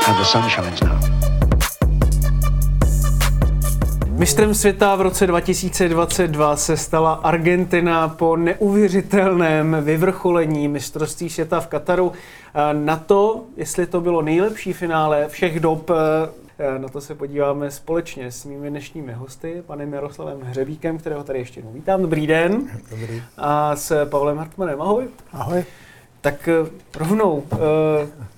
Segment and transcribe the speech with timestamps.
[0.07, 0.94] and the sun shines now.
[4.17, 12.11] Mistrem světa v roce 2022 se stala Argentina po neuvěřitelném vyvrcholení mistrovství světa v Kataru.
[12.73, 15.91] Na to, jestli to bylo nejlepší finále všech dob,
[16.77, 21.59] na to se podíváme společně s mými dnešními hosty, panem Jaroslavem Hřebíkem, kterého tady ještě
[21.59, 22.01] jednou vítám.
[22.01, 22.69] Dobrý den.
[22.89, 23.23] Dobrý.
[23.37, 24.81] A s Pavlem Hartmanem.
[24.81, 25.07] Ahoj.
[25.33, 25.63] Ahoj.
[26.21, 26.49] Tak
[26.97, 27.43] rovnou,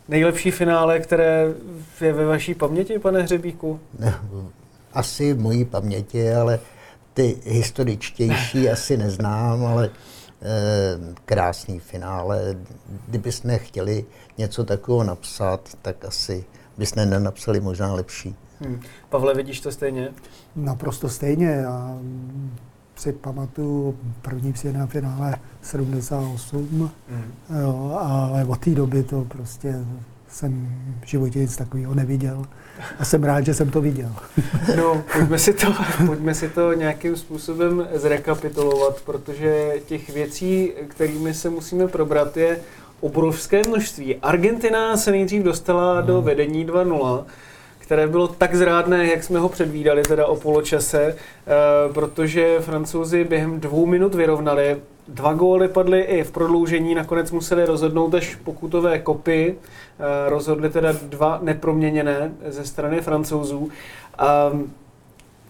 [0.07, 1.53] nejlepší finále, které
[2.01, 3.79] je ve vaší paměti, pane Hřebíku?
[4.97, 6.59] Asi v mojí paměti, ale
[7.13, 12.55] ty historičtější asi neznám, ale eh, krásný finále.
[13.07, 14.05] Kdybychom chtěli
[14.37, 16.45] něco takového napsat, tak asi
[16.77, 18.35] bychom nenapsali možná lepší.
[18.59, 18.81] Hmm.
[19.09, 20.09] Pavle, vidíš to stejně?
[20.55, 21.47] Naprosto stejně.
[21.47, 21.99] Já
[22.95, 27.31] si pamatuju první na finále 78, hmm.
[27.61, 29.85] jo, ale od té doby to prostě
[30.29, 30.69] jsem
[31.05, 32.45] v životě nic takového neviděl
[32.99, 34.15] a jsem rád, že jsem to viděl.
[34.77, 35.73] No, pojďme si to,
[36.05, 42.59] pojďme si to nějakým způsobem zrekapitulovat, protože těch věcí, kterými se musíme probrat, je
[42.99, 44.15] obrovské množství.
[44.15, 46.23] Argentina se nejdřív dostala do hmm.
[46.23, 47.23] vedení 2-0,
[47.87, 53.59] které bylo tak zrádné, jak jsme ho předvídali teda o poločase, eh, protože francouzi během
[53.59, 54.77] dvou minut vyrovnali.
[55.07, 59.55] Dva góly padly i v prodloužení, nakonec museli rozhodnout až pokutové kopy.
[59.55, 63.69] Eh, rozhodli teda dva neproměněné ze strany francouzů.
[64.51, 64.73] Um,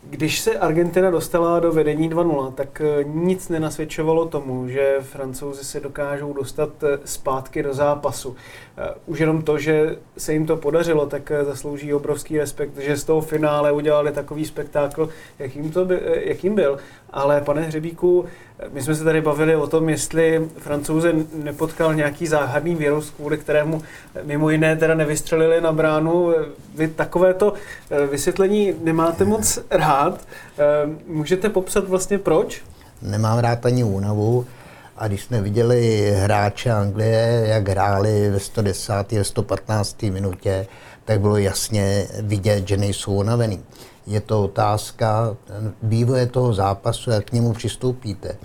[0.09, 5.79] když se Argentina dostala do vedení 2-0, tak eh, nic nenasvědčovalo tomu, že francouzi se
[5.79, 8.35] dokážou dostat eh, zpátky do zápasu.
[8.77, 13.03] Eh, už jenom to, že se jim to podařilo, tak zaslouží obrovský respekt, že z
[13.03, 15.09] toho finále udělali takový spektákl,
[15.39, 16.77] jakým, to by, jakým byl.
[17.09, 18.25] Ale pane Hřebíku,
[18.73, 23.81] my jsme se tady bavili o tom, jestli francouze nepotkal nějaký záhadný virus, kvůli kterému
[24.23, 26.33] mimo jiné teda nevystřelili na bránu.
[26.75, 27.53] Vy takovéto
[28.11, 30.21] vysvětlení nemáte moc rád.
[31.07, 32.61] Můžete popsat vlastně proč?
[33.01, 34.45] Nemám rád ani únavu.
[34.97, 38.93] A když jsme viděli hráče Anglie, jak hráli ve 110.
[38.93, 40.03] a 115.
[40.03, 40.67] minutě,
[41.05, 43.63] tak bylo jasně vidět, že nejsou unavený.
[44.07, 45.37] Je to otázka
[45.83, 48.29] vývoje toho zápasu, jak k němu přistoupíte.
[48.29, 48.37] Eh,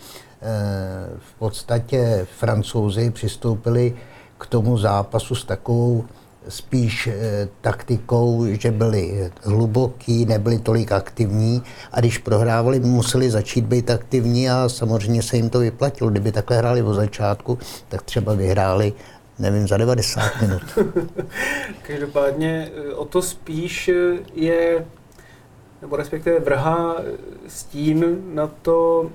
[1.19, 3.97] v podstatě francouzi přistoupili
[4.39, 6.05] k tomu zápasu s takovou
[6.49, 11.63] spíš e, taktikou, že byli hluboký, nebyli tolik aktivní
[11.93, 16.11] a když prohrávali, museli začít být aktivní a samozřejmě se jim to vyplatilo.
[16.11, 17.59] Kdyby takhle hráli od začátku,
[17.89, 18.93] tak třeba vyhráli
[19.39, 20.63] nevím, za 90 minut.
[21.87, 24.87] Každopádně eh, o to spíš eh, je,
[25.83, 26.97] nebo respektive vrhá
[27.49, 28.05] stín
[28.35, 29.11] na to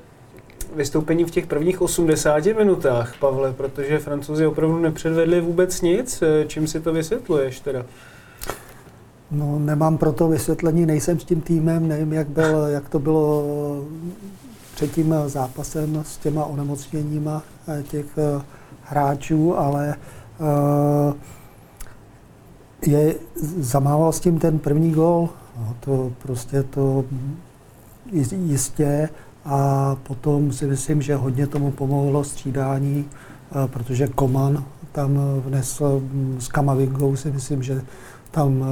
[0.75, 6.23] vystoupení v těch prvních 80 minutách, Pavle, protože francouzi opravdu nepředvedli vůbec nic.
[6.47, 7.85] Čím si to vysvětluješ teda?
[9.31, 13.43] No, nemám pro to vysvětlení, nejsem s tím týmem, nevím, jak, byl, jak to bylo
[14.75, 17.43] před tím zápasem s těma onemocněníma
[17.83, 18.41] těch eh,
[18.83, 19.95] hráčů, ale
[20.39, 21.13] uh,
[22.85, 23.15] je,
[23.57, 25.29] zamával s tím ten první gol.
[25.59, 27.05] No, to prostě to
[28.31, 29.09] jistě
[29.45, 36.01] a potom si myslím, že hodně tomu pomohlo střídání, eh, protože Koman tam vnesl
[36.39, 37.81] s Kamavingou si myslím, že
[38.31, 38.65] tam eh,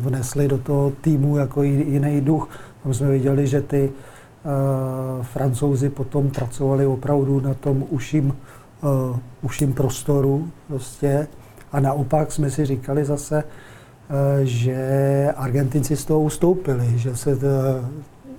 [0.00, 2.48] vnesli do toho týmu jako jiný duch.
[2.82, 8.36] Tam jsme viděli, že ty uh, francouzi potom pracovali opravdu na tom uším,
[9.42, 11.26] uším prostoru prostě.
[11.72, 13.44] A naopak jsme si říkali zase,
[14.42, 17.38] že Argentinci z toho ustoupili, že se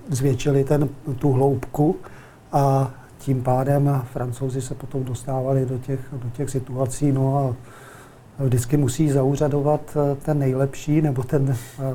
[0.08, 0.88] zvětšili ten,
[1.18, 1.96] tu hloubku
[2.52, 7.12] a tím pádem francouzi se potom dostávali do těch, do těch situací.
[7.12, 7.54] No a
[8.44, 11.94] vždycky musí zauřadovat eh, ten nejlepší nebo ten, eh,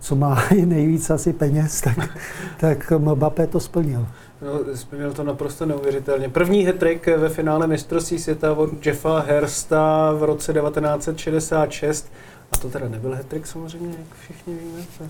[0.00, 2.18] co má nejvíc asi peněz, tak,
[2.60, 4.06] tak Mbappé to splnil.
[4.42, 6.28] No, splnil to naprosto neuvěřitelně.
[6.28, 6.76] První hat
[7.16, 12.12] ve finále mistrovství světa od Jeffa Hersta v roce 1966.
[12.52, 15.04] A to teda nebyl hat samozřejmě, jak všichni víme, to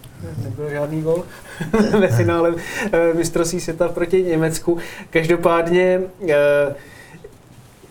[0.45, 1.25] nebyl žádný gol
[2.01, 2.55] ve finále
[2.93, 4.79] eh, mistrovství světa proti Německu.
[5.11, 6.75] Každopádně eh,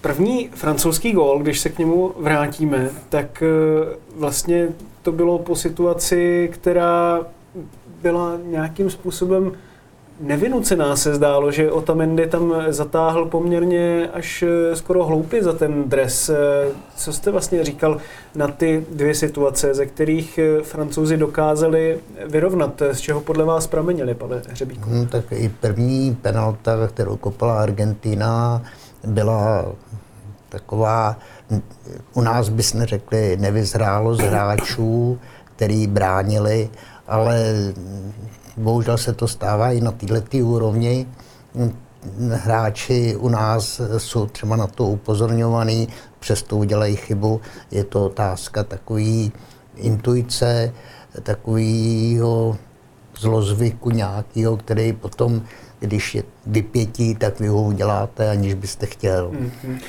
[0.02, 4.68] první francouzský gól, když se k němu vrátíme, tak eh, vlastně
[5.02, 7.20] to bylo po situaci, která
[8.02, 9.52] byla nějakým způsobem
[10.20, 16.30] nevinucená se zdálo, že Otamendi tam zatáhl poměrně až eh, skoro hloupě za ten dres.
[16.30, 16.36] Eh,
[16.96, 17.98] co jste vlastně říkal
[18.36, 24.14] na ty dvě situace, ze kterých eh, francouzi dokázali vyrovnat, z čeho podle vás pramenili,
[24.16, 24.90] pane Hřebíku?
[24.90, 28.62] Hmm, tak i první penalta, kterou kopala Argentina,
[29.08, 29.66] byla
[30.50, 31.18] taková,
[32.14, 35.20] u nás bychom řekli, nevyzrálo z hráčů,
[35.56, 36.70] který bránili,
[37.08, 37.56] ale
[38.58, 41.08] bohužel se to stává i na této úrovni.
[42.32, 45.88] Hráči u nás jsou třeba na to upozorňovaný,
[46.20, 47.42] přesto udělají chybu.
[47.72, 49.32] Je to otázka takový
[49.76, 50.74] intuice,
[51.24, 52.58] takového
[53.20, 55.42] zlozvyku nějakého, který potom,
[55.80, 59.32] když je vypětí, tak vy ho uděláte, aniž byste chtěl.
[59.32, 59.80] Mm-hmm.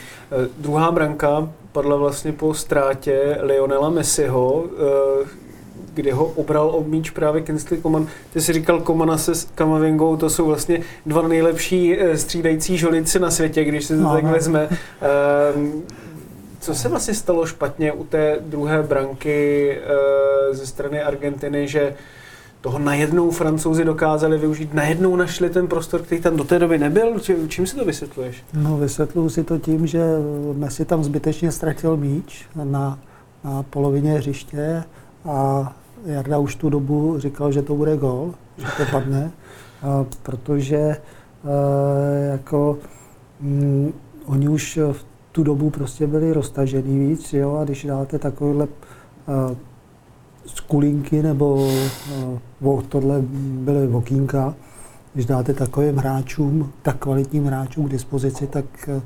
[0.59, 4.65] Druhá branka padla vlastně po ztrátě Lionela Messiho.
[4.65, 5.46] E,
[5.97, 8.07] kdy ho obral o míč právě Kinsley Coman.
[8.33, 13.31] Ty si říkal Komana se Kamavingou, to jsou vlastně dva nejlepší eh, střídající žolici na
[13.31, 14.33] světě, když se to no, tak no.
[14.33, 14.69] vezme.
[15.57, 15.83] Um,
[16.61, 21.95] co se vlastně stalo špatně u té druhé branky uh, ze strany Argentiny, že
[22.61, 27.21] toho najednou francouzi dokázali využít, najednou našli ten prostor, který tam do té doby nebyl?
[27.49, 28.45] Čím si to vysvětluješ?
[28.55, 30.01] No vysvětluji si to tím, že
[30.55, 32.99] Messi tam zbytečně ztratil míč na,
[33.45, 34.85] na polovině hřiště
[35.25, 35.73] a
[36.07, 39.31] Jarda už tu dobu říkal, že to bude gol, že to padne,
[39.83, 40.99] a protože e,
[42.31, 42.79] jako
[43.41, 43.93] mm,
[44.27, 49.57] oni už v tu dobu prostě byli roztažený víc, jo, a když dáte takovýhle e,
[50.47, 51.69] skulinky nebo
[52.61, 53.23] uh, tohle
[53.65, 54.55] byly okýnka,
[55.15, 59.03] když dáte takovým hráčům, tak kvalitním hráčům k dispozici, tak uh,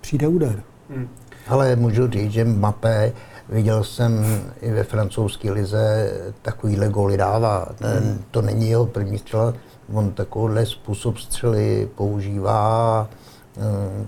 [0.00, 0.62] přijde úder.
[0.90, 1.08] Hmm.
[1.48, 3.12] Ale můžu říct, že Mapé
[3.48, 6.12] Viděl jsem i ve francouzské lize
[6.42, 7.68] takovýhle góly dává.
[7.80, 8.24] Hmm.
[8.30, 9.54] To není jeho první střela,
[9.92, 13.08] on takovýhle způsob střely používá.
[13.56, 14.06] Eh,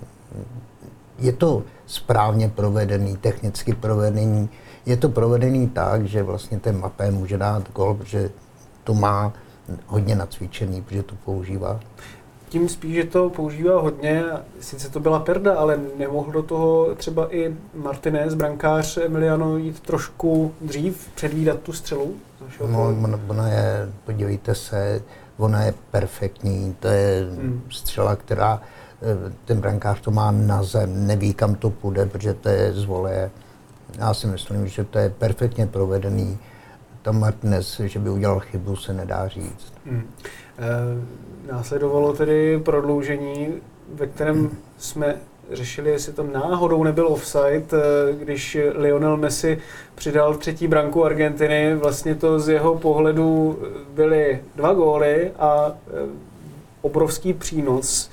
[1.19, 4.49] je to správně provedený, technicky provedený.
[4.85, 8.29] Je to provedený tak, že vlastně ten mapé může dát gol, protože
[8.83, 9.33] to má
[9.87, 11.79] hodně nacvičený, protože to používá
[12.51, 14.23] tím spíš, že to používá hodně,
[14.59, 20.53] sice to byla perda, ale nemohl do toho třeba i Martinez, brankář Emiliano, jít trošku
[20.61, 22.15] dřív, předvídat tu střelu?
[22.67, 22.95] No,
[23.27, 25.01] ona, je, podívejte se,
[25.37, 27.61] ona je perfektní, to je hmm.
[27.69, 28.61] střela, která
[29.01, 32.85] eh, ten brankář to má na zem, neví, kam to půjde, protože to je z
[32.85, 33.31] voleje.
[33.97, 36.37] Já si myslím, že to je perfektně provedený.
[37.01, 39.73] Tam Martinez, že by udělal chybu, se nedá říct.
[39.85, 40.03] Hmm.
[40.59, 43.47] E, následovalo tedy prodloužení,
[43.93, 45.15] ve kterém jsme
[45.51, 49.57] řešili, jestli tam náhodou nebyl offside, eh, když Lionel Messi
[49.95, 51.75] přidal třetí branku Argentiny.
[51.75, 53.59] Vlastně to z jeho pohledu
[53.93, 56.09] byly dva góly a eh,
[56.81, 58.09] obrovský přínos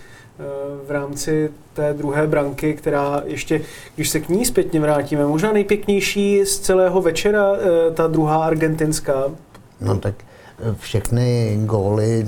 [0.86, 3.60] v rámci té druhé branky, která ještě,
[3.94, 7.52] když se k ní zpětně vrátíme, možná nejpěknější z celého večera,
[7.94, 9.24] ta druhá argentinská.
[9.80, 10.14] No tak
[10.78, 12.26] všechny góly,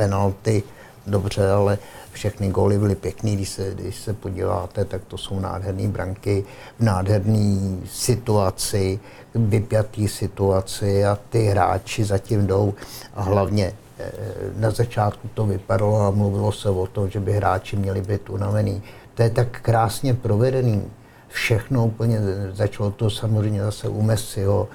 [0.00, 0.62] penalty,
[1.06, 1.78] dobře, ale
[2.12, 6.44] všechny góly byly pěkný, když se, když se podíváte, tak to jsou nádherné branky
[6.78, 9.00] v nádherné situaci,
[9.34, 12.74] vypjatý situaci a ty hráči zatím jdou
[13.14, 14.12] a hlavně eh,
[14.56, 18.82] na začátku to vypadalo a mluvilo se o tom, že by hráči měli být unavený.
[19.14, 20.82] To je tak krásně provedený,
[21.28, 22.18] všechno úplně,
[22.52, 24.68] začalo to samozřejmě zase u Messiho,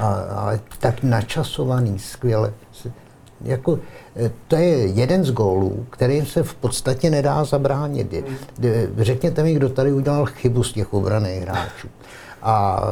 [0.00, 2.52] a, ale tak načasovaný, skvěle.
[3.40, 3.78] Jako,
[4.48, 8.14] to je jeden z gólů, kterým se v podstatě nedá zabránit.
[8.98, 11.88] Řekněte mi, kdo tady udělal chybu z těch obraných hráčů.
[12.42, 12.82] A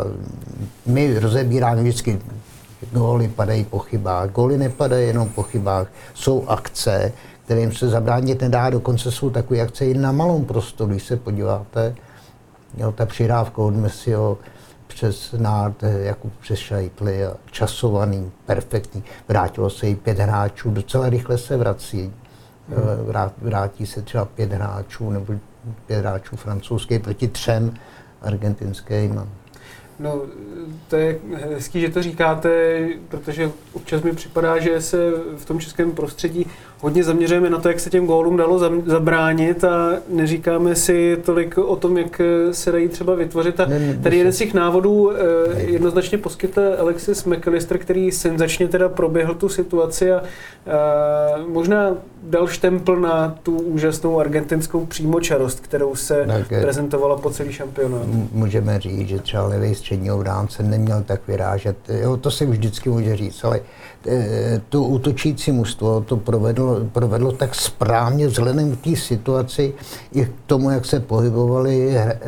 [0.86, 2.18] my rozebíráme vždycky,
[2.92, 4.30] góly padají po chybách.
[4.30, 5.86] Góly nepadají jenom po chybách.
[6.14, 7.12] Jsou akce,
[7.44, 11.94] kterým se zabránit nedá, dokonce jsou takové akce i na malém prostoru, když se podíváte,
[12.76, 14.38] Jo, ta přihrávka od Messiho
[14.96, 19.04] přes nád, jako přes šajtly, časovaný, perfektní.
[19.28, 22.12] Vrátilo se i pět hráčů, docela rychle se vrací.
[22.68, 23.32] Hmm.
[23.38, 25.34] Vrátí se třeba pět hráčů nebo
[25.86, 27.74] pět hráčů francouzských proti třem
[28.22, 29.28] argentinským.
[29.98, 30.22] No,
[30.88, 31.18] to je
[31.54, 36.46] hezký, že to říkáte, protože občas mi připadá, že se v tom českém prostředí
[36.80, 41.76] hodně zaměřujeme na to, jak se těm gólům dalo zabránit a neříkáme si tolik o
[41.76, 42.20] tom, jak
[42.52, 43.60] se dají třeba vytvořit.
[43.60, 43.68] A
[44.02, 49.48] tady jeden z těch návodů eh, jednoznačně poskytl Alexis McAllister, který senzačně teda proběhl tu
[49.48, 50.22] situaci a
[50.66, 50.72] eh,
[51.48, 58.02] možná dal štempl na tu úžasnou argentinskou přímočarost, kterou se tak, prezentovala po celý šampionát.
[58.32, 61.76] Můžeme říct, že třeba levý střední obránce neměl tak vyrážet.
[61.88, 63.60] Jo, to se vždycky může říct, ale
[64.08, 69.74] Eh, to útočící mužstvo to provedlo, provedlo tak správně vzhledem k té situaci
[70.12, 72.18] i k tomu, jak se pohybovali eh,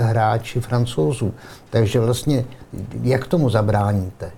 [0.00, 1.34] hráči francouzů.
[1.70, 2.44] Takže vlastně,
[3.02, 4.32] jak tomu zabráníte?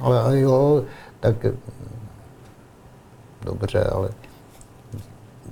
[0.00, 0.84] Ale jo,
[1.20, 1.46] tak
[3.44, 4.10] dobře, ale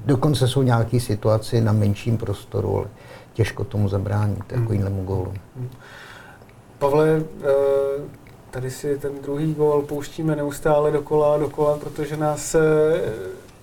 [0.07, 2.87] dokonce jsou nějaké situace na menším prostoru, ale
[3.33, 5.35] těžko tomu zabránit, takovýmhle gólu.
[6.79, 8.03] Pavle, eh,
[8.51, 12.61] tady si ten druhý gól pouštíme neustále dokola dokola, protože nás eh,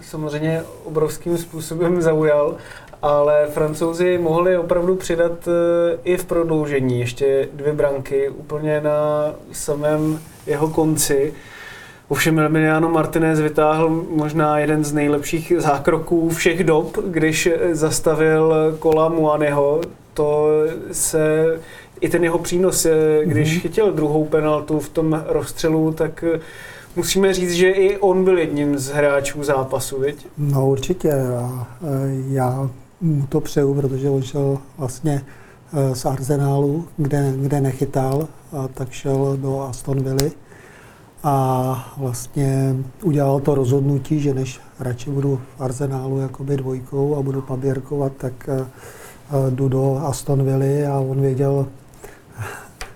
[0.02, 2.56] samozřejmě obrovským způsobem zaujal,
[3.02, 10.20] ale francouzi mohli opravdu přidat eh, i v prodloužení ještě dvě branky úplně na samém
[10.48, 11.34] jeho konci.
[12.08, 19.82] Ovšem Emiliano Martinez vytáhl možná jeden z nejlepších zákroků všech dob, když zastavil kola Muaneho.
[20.14, 20.48] To
[20.92, 21.46] se
[22.06, 22.88] i ten jeho přínos,
[23.24, 23.62] když mm-hmm.
[23.62, 26.40] chytil druhou penaltu v tom rozstřelu, tak eh,
[26.96, 30.28] musíme říct, že i on byl jedním z hráčů zápasu, viď?
[30.38, 31.08] No určitě.
[31.08, 31.88] Já, eh,
[32.30, 32.70] já
[33.02, 35.22] mu to přeju, protože on šel vlastně
[35.74, 40.32] eh, z Arsenálu, kde, kde nechytal, a tak šel do Aston Villa
[41.24, 47.42] a vlastně udělal to rozhodnutí, že než radši budu v Arsenálu jakoby dvojkou a budu
[47.42, 48.50] paběrkovat, tak
[49.50, 51.66] jdu do Aston Villa a on věděl,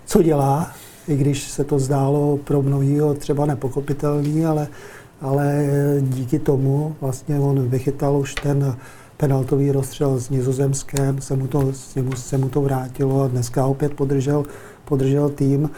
[0.09, 0.71] co dělá,
[1.07, 4.67] i když se to zdálo pro mnohého třeba nepochopitelný, ale,
[5.21, 5.65] ale
[6.01, 8.75] díky tomu vlastně on vychytal už ten
[9.17, 11.73] penaltový rozstřel s Nizozemském, se mu to,
[12.15, 14.45] se mu to vrátilo a dneska opět podržel,
[14.85, 15.69] podržel tým,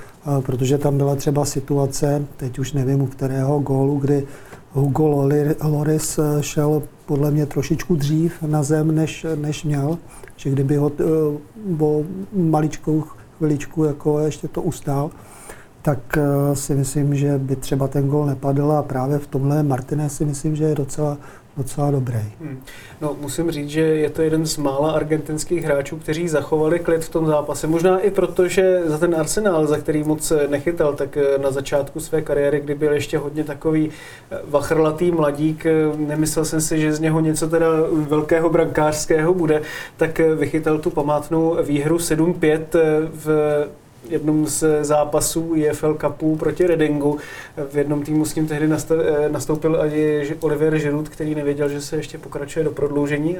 [0.42, 4.28] protože tam byla třeba situace, teď už nevím u kterého gólu, kdy
[4.74, 5.28] Hugo
[5.64, 9.98] Loris šel podle mě trošičku dřív na zem, než, než měl,
[10.36, 10.92] že kdyby ho
[11.80, 13.04] o maličkou
[13.42, 15.12] chviličku jako ještě to ustál,
[15.82, 20.16] tak eh, si myslím, že by třeba ten gol nepadl a právě v tomhle Martinez
[20.16, 21.18] si myslím, že je docela,
[21.58, 22.20] docela dobrý.
[22.42, 22.64] Hmm.
[23.02, 27.10] No, musím říct, že je to jeden z mála argentinských hráčů, kteří zachovali klid v
[27.10, 27.68] tom zápase.
[27.68, 32.00] Možná i proto, že za ten Arsenal, za který moc nechytal, tak eh, na začátku
[32.00, 33.90] své kariéry, kdy byl ještě hodně takový
[34.32, 35.66] eh, vachrlatý mladík,
[35.98, 39.62] nemyslel jsem si, že z něho něco teda velkého brankářského bude,
[39.98, 42.60] tak vychytal tu památnou výhru 7-5
[43.14, 43.68] v
[44.10, 47.18] jednom z zápasů EFL Cupu proti Redingu.
[47.70, 51.96] V jednom týmu s ním tehdy eh, nastoupil i Oliver Giroud, který nevěděl, že se
[51.96, 53.38] ještě pokračuje do prodloužení,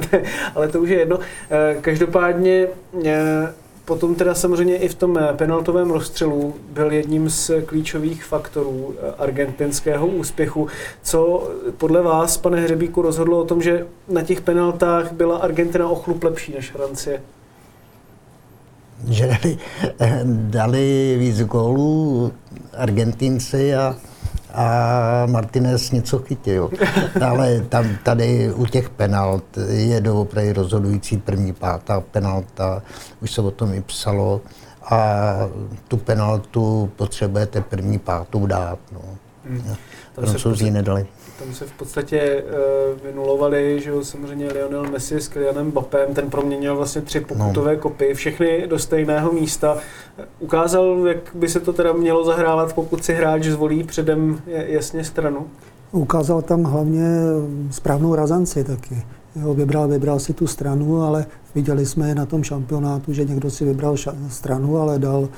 [0.54, 1.18] ale to už je jedno.
[1.50, 2.66] Eh, každopádně
[3.06, 3.52] eh,
[3.84, 10.68] Potom teda samozřejmě i v tom penaltovém rozstřelu byl jedním z klíčových faktorů argentinského úspěchu.
[11.02, 15.94] Co podle vás, pane Hřebíku, rozhodlo o tom, že na těch penaltách byla Argentina o
[15.94, 17.22] chlup lepší než Francie?
[19.08, 19.58] Že dali,
[20.50, 22.32] dali víc gólů
[22.76, 23.96] Argentinci a,
[24.54, 26.70] a Martinez něco chytil.
[27.26, 32.82] Ale tam, tady u těch penalt je doopravdy rozhodující první pátá penalta,
[33.22, 34.40] už se o tom i psalo
[34.90, 35.24] a
[35.88, 38.78] tu penaltu potřebujete první pátou dát.
[38.92, 39.00] No.
[39.44, 39.74] Hmm.
[40.14, 41.06] Francouzi nedali
[41.40, 46.30] tam se v podstatě uh, vynulovali, že jo, samozřejmě Lionel Messi s Kylianem Bapem, ten
[46.30, 47.80] proměnil vlastně tři pokutové no.
[47.80, 49.78] kopy, všechny do stejného místa.
[50.40, 55.46] Ukázal, jak by se to teda mělo zahrávat, pokud si hráč zvolí předem jasně stranu?
[55.92, 57.04] Ukázal tam hlavně
[57.70, 59.02] správnou razanci taky.
[59.36, 63.64] Jo, vybral, vybral si tu stranu, ale viděli jsme na tom šampionátu, že někdo si
[63.64, 65.28] vybral ša- stranu, ale dal uh,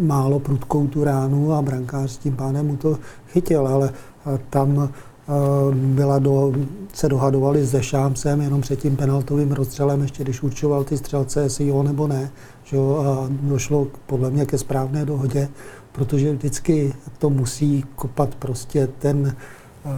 [0.00, 2.98] málo prudkou tu ránu a brankář tím pádem mu to
[3.28, 3.90] chytil, ale
[4.50, 5.32] tam eh,
[5.74, 6.52] byla do,
[6.92, 11.66] se dohadovali s Dešámsem jenom před tím penaltovým rozstřelem, ještě když určoval ty střelce, jestli
[11.66, 12.30] jo nebo ne.
[12.64, 15.48] Že jo, a došlo podle mě ke správné dohodě,
[15.92, 19.36] protože vždycky to musí kopat prostě ten
[19.84, 19.92] uh,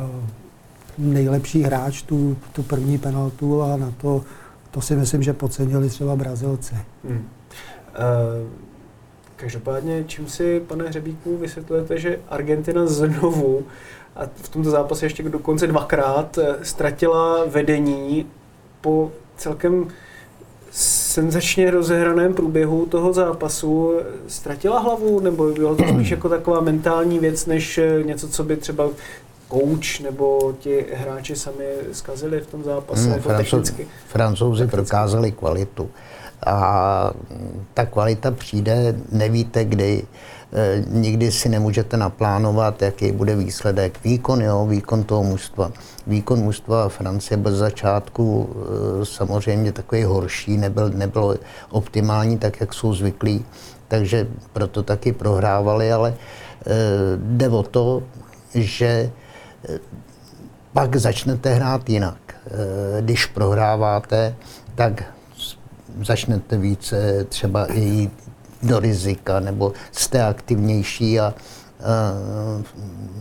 [0.99, 4.23] nejlepší hráč tu, tu první penaltu a na to,
[4.71, 6.75] to si myslím, že podcenili třeba Brazilci.
[7.05, 7.17] Hmm.
[7.19, 7.25] Uh,
[9.37, 13.63] každopádně, čím si, pane Hřebíku, vysvětlujete, že Argentina znovu
[14.17, 18.27] a v tomto zápase ještě dokonce dvakrát eh, ztratila vedení
[18.81, 19.89] po celkem
[20.71, 24.01] senzačně rozehraném průběhu toho zápasu.
[24.29, 28.89] Ztratila hlavu, nebo bylo to spíš jako taková mentální věc, než něco, co by třeba
[29.49, 33.73] kouč nebo ti hráči sami zkazili v tom zápase, hmm, jako Francouz,
[34.07, 35.91] Francouzi prokázali kvalitu.
[36.47, 37.11] A
[37.75, 40.07] ta kvalita přijde, nevíte kdy,
[40.89, 44.05] nikdy si nemůžete naplánovat, jaký bude výsledek.
[44.05, 45.73] Výkon, jo, výkon toho mužstva.
[46.07, 48.51] Výkon mužstva Francie byl začátku
[49.03, 51.39] e, samozřejmě takový horší, nebyl, nebyl
[51.71, 53.45] optimální, tak jak jsou zvyklí,
[53.89, 56.17] takže proto taky prohrávali, ale e,
[57.17, 58.03] jde o to,
[58.55, 59.11] že
[60.73, 62.17] pak začnete hrát jinak.
[62.47, 64.37] Eh, když prohráváte,
[64.75, 65.05] tak
[66.03, 68.11] začnete více třeba i
[68.63, 71.35] do rizika, nebo jste aktivnější a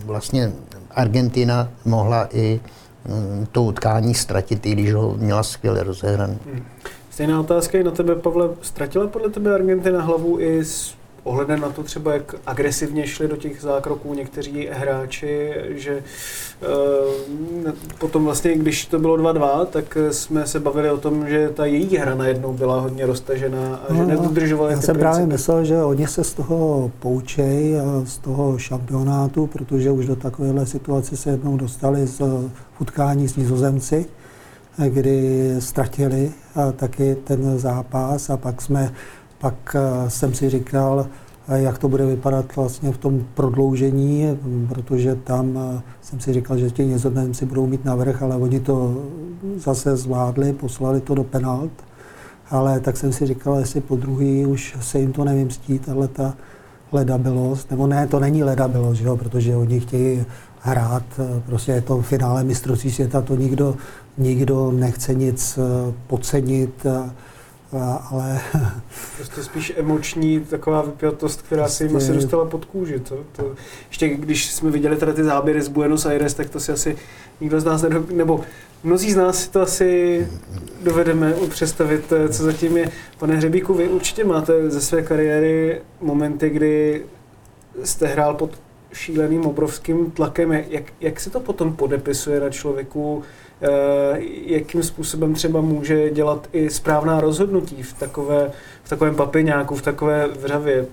[0.06, 0.52] vlastně
[0.92, 2.60] Argentina mohla i
[3.06, 6.38] mm, to utkání ztratit, i když ho měla skvěle rozehraný.
[6.46, 6.64] Hmm.
[7.10, 8.50] Stejná otázka je na tebe, Pavle.
[8.62, 10.94] Ztratila podle tebe Argentina hlavu i s
[11.28, 16.04] ohledem na to třeba, jak agresivně šli do těch zákroků někteří hráči, že
[17.66, 21.66] uh, potom vlastně, když to bylo 2-2, tak jsme se bavili o tom, že ta
[21.66, 25.84] její hra najednou byla hodně roztažená a no, že nedodržovali Já jsem právě myslel, že
[25.84, 31.58] oni se z toho poučejí z toho šampionátu, protože už do takovéhle situace se jednou
[31.58, 32.22] dostali z
[32.80, 34.06] utkání s nizozemci,
[34.78, 36.32] kdy ztratili
[36.76, 38.94] taky ten zápas a pak jsme
[39.40, 41.08] pak eh, jsem si říkal,
[41.48, 44.40] eh, jak to bude vypadat vlastně v tom prodloužení,
[44.70, 49.06] protože tam eh, jsem si říkal, že ti nizozemci budou mít navrh, ale oni to
[49.56, 51.72] zase zvládli, poslali to do penalt.
[52.50, 56.34] Ale tak jsem si říkal, jestli po druhý už se jim to nevymstí, tahle ta
[56.92, 60.26] ledabilost, nebo ne, to není ledabilost, jo, protože oni chtějí
[60.62, 61.04] hrát,
[61.46, 63.76] prostě je to finále mistrovství světa, to nikdo,
[64.18, 65.60] nikdo nechce nic
[66.08, 66.86] podcenit,
[68.12, 68.42] ale...
[69.18, 73.00] Prostě spíš emoční taková vypjatost, která se jim asi prostě- dostala pod kůži.
[73.00, 73.56] To, to,
[73.88, 76.96] ještě když jsme viděli tady ty záběry z Buenos Aires, tak to si asi
[77.42, 78.42] nikdo z nás nedo, nebo
[78.84, 80.28] mnozí z nás si to asi
[80.84, 82.92] dovedeme představit, eh, co zatím je.
[83.20, 87.04] Pane Hřebíku, vy určitě máte ze své kariéry momenty, kdy
[87.84, 88.52] jste hrál pod
[88.94, 90.52] šíleným obrovským tlakem.
[90.52, 93.24] Jak, jak se to potom podepisuje na člověku?
[93.62, 98.52] Eh, jakým způsobem třeba může dělat i správná rozhodnutí v, takové,
[98.84, 100.86] v takovém papiňáku, v takové vřavě?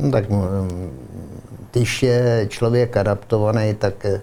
[0.00, 0.90] No, tak mm,
[1.70, 4.20] když je člověk adaptovaný, tak eh,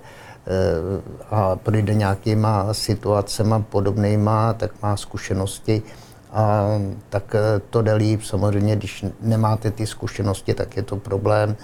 [1.31, 5.83] a projde nějakýma situacema podobnýma, tak má zkušenosti
[6.31, 6.65] a
[7.09, 8.21] tak eh, to jde líp.
[8.23, 11.55] Samozřejmě, když nemáte ty zkušenosti, tak je to problém.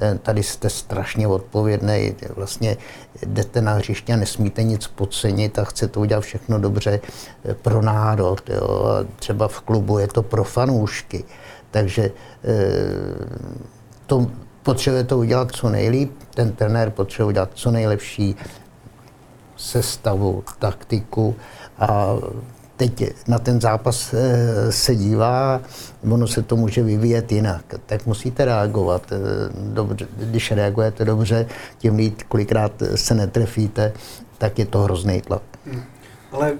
[0.00, 2.76] Eh, tady jste strašně odpovědný, vlastně
[3.26, 7.00] jdete na hřiště a nesmíte nic podcenit a chcete udělat všechno dobře
[7.44, 8.50] eh, pro národ.
[8.50, 8.84] Jo.
[8.84, 11.24] A třeba v klubu je to pro fanoušky.
[11.70, 12.10] Takže
[14.06, 14.26] to
[14.62, 18.36] potřebuje to udělat co nejlíp, ten trenér potřebuje udělat co nejlepší
[19.56, 21.36] sestavu, taktiku
[21.78, 22.16] a
[22.80, 25.60] teď na ten zápas eh, se dívá,
[26.10, 29.12] ono se to může vyvíjet jinak, tak musíte reagovat.
[29.12, 29.16] Eh,
[29.72, 31.46] dobře, když reagujete dobře,
[31.78, 33.92] tím líp, kolikrát se netrefíte,
[34.38, 35.42] tak je to hrozný tlak.
[35.66, 35.82] Hmm.
[36.32, 36.52] Ale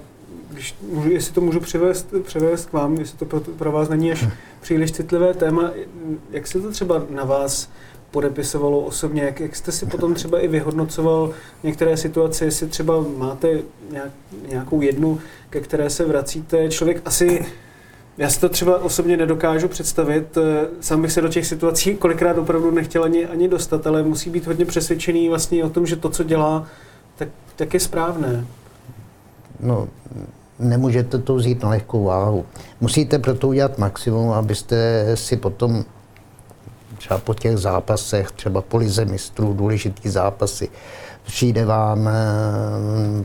[0.49, 4.11] když můžu, jestli to můžu převést, převést k vám, jestli to pro, pro vás není
[4.11, 4.31] až hmm.
[4.61, 5.71] příliš citlivé téma,
[6.31, 7.69] jak se to třeba na vás
[8.11, 11.31] podepisovalo osobně, jak, jak jste si potom třeba i vyhodnocoval
[11.63, 13.47] některé situace, jestli třeba máte
[13.91, 14.11] nějak,
[14.49, 15.19] nějakou jednu,
[15.49, 16.69] ke které se vracíte.
[16.69, 17.45] Člověk asi,
[18.17, 22.37] já si to třeba osobně nedokážu představit, eh, sám bych se do těch situací kolikrát
[22.37, 26.09] opravdu nechtěl ani, ani dostat, ale musí být hodně přesvědčený vlastně o tom, že to,
[26.09, 26.67] co dělá,
[27.15, 28.45] tak, tak je správné.
[29.59, 29.87] No,
[30.59, 32.45] nemůžete to vzít na lehkou váhu.
[32.81, 35.85] Musíte proto udělat maximum, abyste si potom
[37.11, 40.69] třeba po těch zápasech, třeba po lize mistrů, důležitý zápasy,
[41.23, 42.11] přijde vám eh,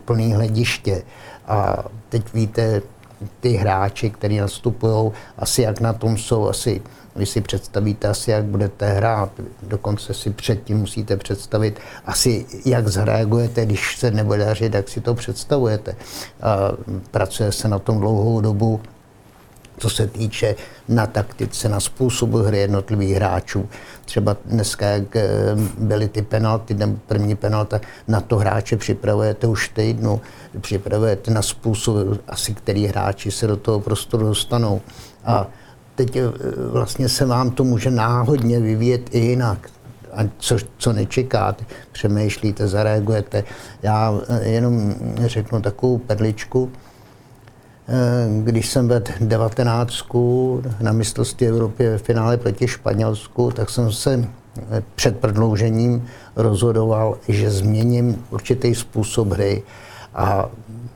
[0.05, 1.03] plný hlediště.
[1.47, 2.83] A teď víte,
[3.41, 6.83] ty hráči, kteří nastupují, asi jak na tom jsou, asi
[7.17, 9.31] vy si představíte asi, jak budete hrát,
[9.63, 15.15] dokonce si předtím musíte představit asi, jak zareagujete, když se nebude dařit, jak si to
[15.15, 15.97] představujete.
[16.43, 16.57] A
[17.11, 18.81] pracuje se na tom dlouhou dobu,
[19.79, 20.55] co se týče
[20.89, 23.69] na taktice, na způsobu hry jednotlivých hráčů.
[24.05, 25.29] Třeba dneska, jak eh,
[25.79, 30.21] byly ty penalty, nebo první penalta, na to hráče připravujete už týdnu,
[30.61, 31.97] připravujete na způsob,
[32.29, 34.81] asi který hráči se do toho prostoru dostanou.
[35.25, 35.47] A
[35.95, 36.23] teď eh,
[36.71, 39.71] vlastně se vám to může náhodně vyvíjet i jinak.
[40.13, 43.45] A co, co nečekáte, přemýšlíte, zareagujete.
[43.83, 44.95] Já eh, jenom
[45.27, 46.73] řeknu takovou perličku,
[48.43, 49.95] když jsem vedl 19
[50.81, 54.29] na mistrovství Evropy ve finále proti Španělsku, tak jsem se
[54.95, 59.63] před prodloužením rozhodoval, že změním určitý způsob hry
[60.15, 60.49] a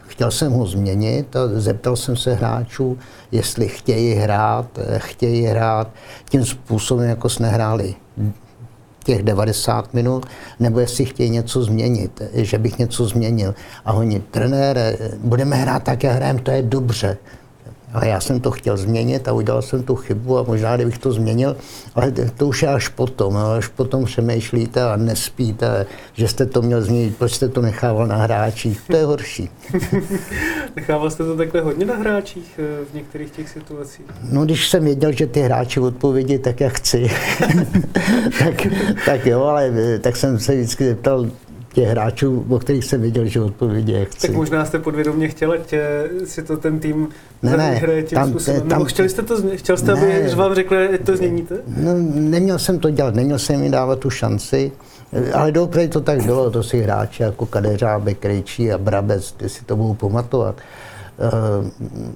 [0.06, 2.98] chtěl jsem ho změnit a zeptal jsem se hráčů,
[3.32, 5.88] jestli chtějí hrát, chtějí hrát
[6.28, 7.94] tím způsobem, jako jsme hráli
[9.04, 10.26] těch 90 minut,
[10.60, 13.54] nebo jestli chtějí něco změnit, že bych něco změnil.
[13.84, 17.16] A oni, trenére, budeme hrát tak, jak hrajeme, to je dobře.
[17.92, 21.12] Ale já jsem to chtěl změnit a udělal jsem tu chybu a možná, kdybych to
[21.12, 21.56] změnil,
[21.94, 26.82] ale to už je až potom, až potom přemýšlíte a nespíte, že jste to měl
[26.82, 29.50] změnit, proč jste to nechával na hráčích, to je horší.
[30.76, 34.06] Nechával jste to takhle hodně na hráčích eh, v některých těch situacích?
[34.32, 37.10] No, když jsem věděl, že ty hráči odpovědí tak, jak chci,
[38.38, 38.66] tak,
[39.06, 41.26] tak jo, ale eh, tak jsem se vždycky zeptal,
[41.72, 44.26] těch hráčů, o kterých jsem viděl, že odpovědi jak chci.
[44.26, 45.74] Tak možná jste podvědomě chtěl, ať
[46.24, 47.08] si to ten tým
[47.42, 48.60] ne, ne, hraje tím tam, způsobem.
[48.60, 51.54] Tam, Nebo chtěli jste to, chtěl jste, ne, aby vám řekli, ať to změníte?
[51.76, 54.72] No, neměl jsem to dělat, neměl jsem jim dávat tu šanci.
[55.34, 59.64] Ale dobře to tak bylo, to si hráči jako Kadeřábek, Krejčí a Brabec, ty si
[59.64, 60.56] to budou pamatovat.
[61.20, 61.66] Uh,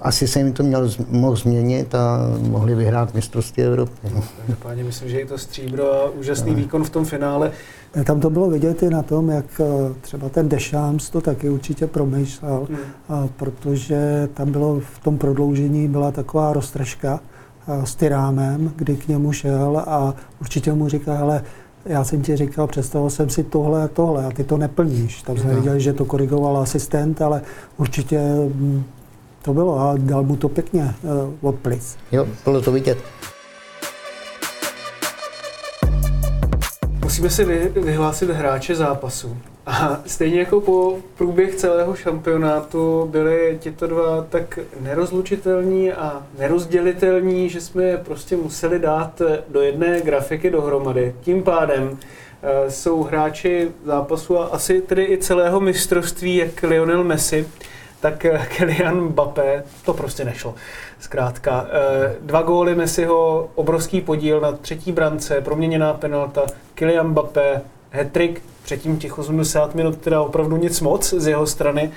[0.00, 4.08] asi se jim to měl, mohl změnit a mohli vyhrát mistrovství Evropy.
[4.14, 4.22] No.
[4.62, 6.56] Páně, myslím, že je to stříbro a úžasný no.
[6.56, 7.52] výkon v tom finále.
[8.04, 11.86] Tam to bylo vidět i na tom, jak eh, třeba ten Dešams to taky určitě
[11.86, 12.78] promýšlel, hmm.
[13.08, 17.20] a protože tam bylo v tom prodloužení byla taková roztržka
[17.68, 21.42] eh, s Tyrámem, kdy k němu šel a určitě mu říká, ale
[21.86, 25.22] já jsem ti říkal, představil jsem si tohle a tohle a ty to neplníš.
[25.22, 27.42] Tam jsme viděli, že to korigoval asistent, ale
[27.76, 28.84] určitě hm,
[29.42, 31.96] to bylo a dal mu to pěkně uh, od plic.
[32.12, 32.98] Jo, bylo to vidět.
[37.04, 39.36] Musíme si vy, vyhlásit hráče zápasu.
[39.66, 47.60] A stejně jako po průběh celého šampionátu byli tito dva tak nerozlučitelní a nerozdělitelní, že
[47.60, 51.14] jsme je prostě museli dát do jedné grafiky dohromady.
[51.20, 51.98] Tím pádem
[52.42, 57.46] e, jsou hráči zápasu a asi tedy i celého mistrovství, jak Lionel Messi,
[58.04, 60.54] tak eh, Kylian Mbappé, to prostě nešlo.
[61.00, 66.42] Zkrátka, eh, dva góly Messiho, obrovský podíl na třetí brance, proměněná penalta,
[66.74, 67.60] Kylian Mbappé,
[67.94, 71.90] hetrik, předtím těch 80 minut, teda opravdu nic moc z jeho strany,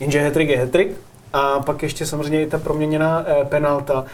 [0.00, 0.96] jenže hetrik je hetrik.
[1.32, 4.04] A pak ještě samozřejmě i ta proměněná eh, penalta.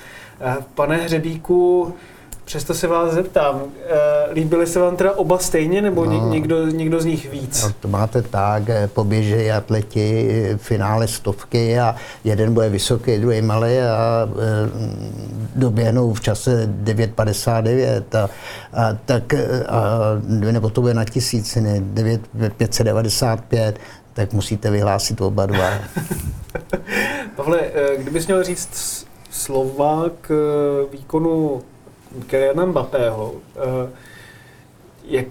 [0.74, 1.94] Pane Hřebíku,
[2.50, 7.00] Přesto se vás zeptám, eh, líbily se vám teda oba stejně, nebo no, někdo, někdo
[7.00, 7.62] z nich víc?
[7.64, 13.42] No, to máte tak, eh, poběží atleti v finále stovky a jeden bude vysoký, druhý
[13.42, 14.28] malý a
[15.54, 18.28] doběhnou v čase 9,59 a,
[18.72, 19.90] a tak, a,
[20.52, 22.20] nebo to bude na tisíciny, 9,
[22.56, 23.78] 595,
[24.12, 25.70] tak musíte vyhlásit oba dva.
[27.36, 27.60] Pavle,
[27.98, 30.30] kdybys měl říct slova k
[30.92, 31.62] výkonu
[32.26, 33.90] Kyliana Mbappého, eh,
[35.04, 35.26] jak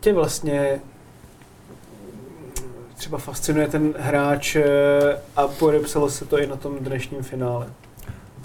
[0.00, 0.80] tě vlastně
[2.96, 4.64] třeba fascinuje ten hráč eh,
[5.36, 7.66] a podepsalo se to i na tom dnešním finále?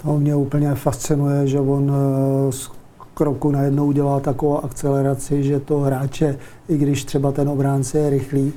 [0.02, 2.70] To mě úplně fascinuje, že on eh, z
[3.14, 6.38] kroku najednou udělá takovou akceleraci, že to hráče,
[6.68, 8.52] i když třeba ten obránce je rychlý,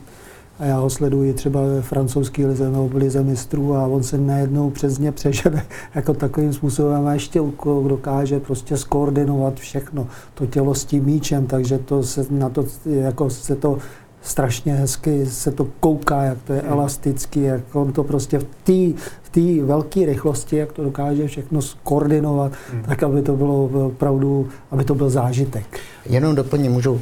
[0.59, 4.17] a já ho sleduji třeba ve francouzské lize nebo v lize mistrů a on se
[4.17, 7.41] najednou přes ně přežene jako takovým způsobem a ještě
[7.87, 13.29] dokáže prostě skoordinovat všechno, to tělo s tím míčem, takže to se na to, jako
[13.29, 13.77] se to
[14.23, 16.71] strašně hezky se to kouká, jak to je hmm.
[16.71, 21.61] elastický, jak on to prostě v té v té velké rychlosti, jak to dokáže všechno
[21.61, 22.83] skoordinovat, hmm.
[22.83, 25.79] tak aby to bylo opravdu, aby to byl zážitek.
[26.05, 27.01] Jenom doplním, můžu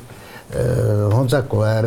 [1.11, 1.85] Honza Koer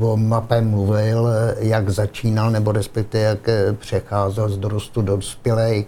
[0.00, 5.86] o mape mluvil, jak začínal, nebo respektive jak eh, přecházel z dorostu do dospělej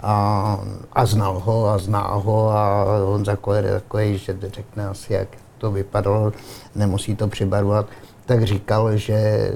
[0.00, 0.58] a,
[0.92, 5.28] a znal ho a zná ho a Honza Koer je takový, že řekne asi, jak
[5.58, 6.32] to vypadalo,
[6.74, 7.86] nemusí to přibarvat
[8.26, 9.52] tak říkal, že eh,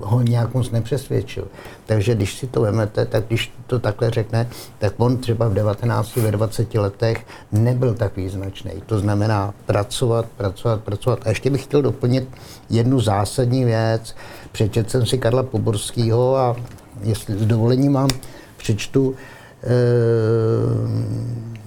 [0.00, 1.48] ho nějak moc nepřesvědčil.
[1.86, 6.16] Takže když si to vemete, tak když to takhle řekne, tak on třeba v 19,
[6.16, 8.72] ve 20 letech nebyl tak význačný.
[8.86, 11.18] To znamená pracovat, pracovat, pracovat.
[11.24, 12.28] A ještě bych chtěl doplnit
[12.70, 14.16] jednu zásadní věc.
[14.52, 16.56] Přečetl jsem si Karla Poborského a
[17.02, 18.08] jestli s dovolením mám,
[18.56, 19.14] přečtu,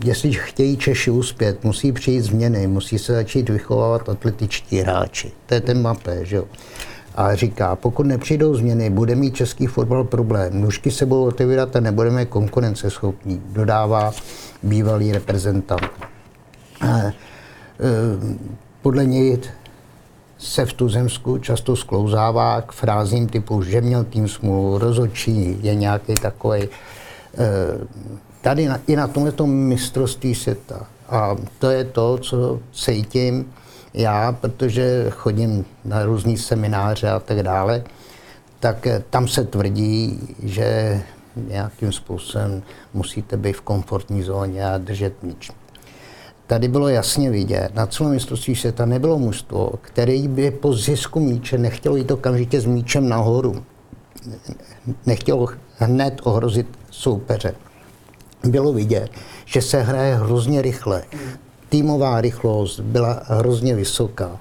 [0.04, 5.32] jestli chtějí Češi uspět, musí přijít změny, musí se začít vychovávat atletičtí hráči.
[5.46, 6.46] To je ten mapé, že jo.
[7.16, 10.62] A říká, pokud nepřijdou změny, bude mít český fotbal problém.
[10.62, 14.12] Nůžky se budou otevírat a nebudeme konkurenceschopní, dodává
[14.64, 15.90] bývalý reprezentant.
[16.82, 17.14] A, e,
[18.82, 19.40] podle něj
[20.38, 26.14] se v Tuzemsku často sklouzává k frázím typu, že měl tým smůlu, rozhodčí je nějaký
[26.14, 26.68] takový
[28.42, 30.88] tady na, i na tomto mistrovství světa.
[31.10, 33.54] A to je to, co cítím
[33.94, 37.84] já, protože chodím na různý semináře a tak dále,
[38.60, 41.02] tak tam se tvrdí, že
[41.48, 45.52] nějakým způsobem musíte být v komfortní zóně a držet míč.
[46.48, 51.58] Tady bylo jasně vidět, na celém mistrovství světa nebylo mužstvo, který by po zisku míče
[51.58, 53.64] nechtělo jít okamžitě s míčem nahoru.
[55.06, 56.68] Nechtělo hned ohrozit
[57.04, 57.56] soupeře.
[58.44, 59.10] Bylo vidět,
[59.46, 61.04] že se hraje hrozně rychle.
[61.70, 64.40] Týmová rychlost byla hrozně vysoká.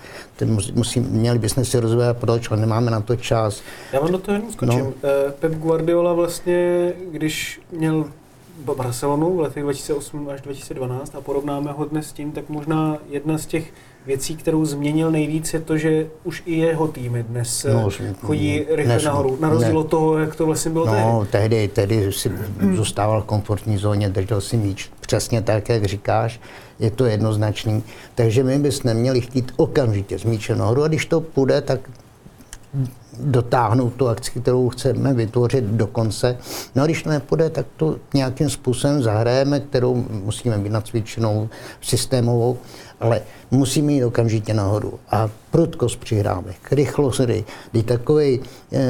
[0.75, 3.62] Musím, měli bychom si rozvíjet proč, ale nemáme na to čas.
[3.92, 4.81] Já vám do toho skočím.
[4.81, 4.92] No.
[5.40, 8.05] Pep Guardiola vlastně, když měl
[8.77, 13.38] Barcelonu v letech 2008 až 2012 a porovnáme ho dnes s tím, tak možná jedna
[13.38, 13.72] z těch
[14.06, 17.88] věcí, kterou změnil nejvíc, je to, že už i jeho týmy dnes no,
[18.20, 19.38] chodí rychle dnes, nahoru.
[19.40, 21.68] Na rozdíl od toho, jak to vlastně bylo no, tehdy.
[21.68, 21.68] tehdy.
[21.68, 22.32] tehdy si
[22.74, 24.90] zůstával v komfortní zóně, držel si míč.
[25.00, 26.40] Přesně tak, jak říkáš,
[26.78, 27.82] je to jednoznačný.
[28.14, 31.80] Takže my bychom neměli chtít okamžitě z míče nahoru a když to půjde, tak
[33.20, 36.38] dotáhnout tu akci, kterou chceme vytvořit do konce.
[36.75, 41.48] No a když to nepůjde, tak to nějakým způsobem zahrajeme, kterou musíme být nacvičenou,
[41.81, 42.59] systémovou,
[43.01, 43.20] ale
[43.51, 44.98] musíme jít okamžitě nahoru.
[45.11, 48.40] A prudkost přihrávek, rychlost hry, kdy takový
[48.72, 48.81] e,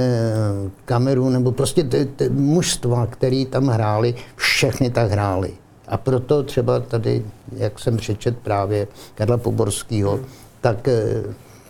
[0.84, 5.50] kameru, nebo prostě ty, ty mužstva, který tam hráli, všechny tak hráli.
[5.88, 10.20] A proto třeba tady, jak jsem přečet právě Karla Poborského,
[10.60, 11.22] tak e,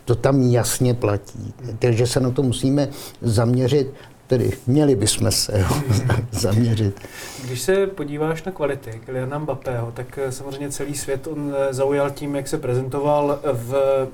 [0.05, 1.53] to tam jasně platí.
[1.79, 2.89] Takže se na to musíme
[3.21, 3.93] zaměřit,
[4.27, 5.67] tedy měli bychom se jo,
[6.31, 6.99] zaměřit.
[7.45, 12.11] Když se podíváš na kvality Kyliana Mbappého, tak eh, samozřejmě celý svět on eh, zaujal
[12.11, 14.07] tím, jak se prezentoval v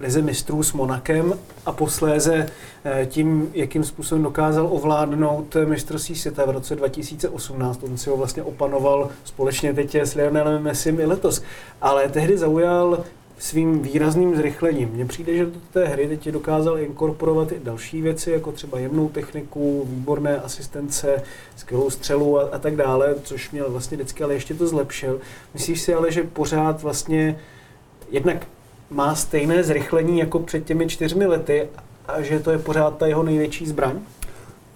[0.00, 1.34] Lize mistrů s Monakem
[1.66, 2.46] a posléze
[2.84, 7.82] eh, tím, jakým způsobem dokázal ovládnout mistrovství světa v roce 2018.
[7.82, 11.42] On si ho vlastně opanoval společně teď s Lionelem Messim i letos.
[11.80, 13.04] Ale tehdy zaujal
[13.40, 14.88] svým výrazným zrychlením.
[14.88, 19.08] Mně přijde, že do té hry teď dokázal inkorporovat i další věci, jako třeba jemnou
[19.08, 21.22] techniku, výborné asistence,
[21.56, 25.20] skvělou střelu a, a tak dále, což měl vlastně vždycky, ale ještě to zlepšil.
[25.54, 27.38] Myslíš si ale, že pořád vlastně
[28.10, 28.46] jednak
[28.90, 31.68] má stejné zrychlení jako před těmi čtyřmi lety
[32.08, 34.00] a že to je pořád ta jeho největší zbraň?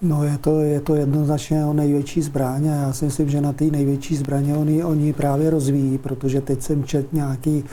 [0.01, 3.53] No je to, je to jednoznačně jeho největší zbraň a já si myslím, že na
[3.53, 7.63] té největší zbraně oni, oni právě rozvíjí, protože teď jsem čet nějaký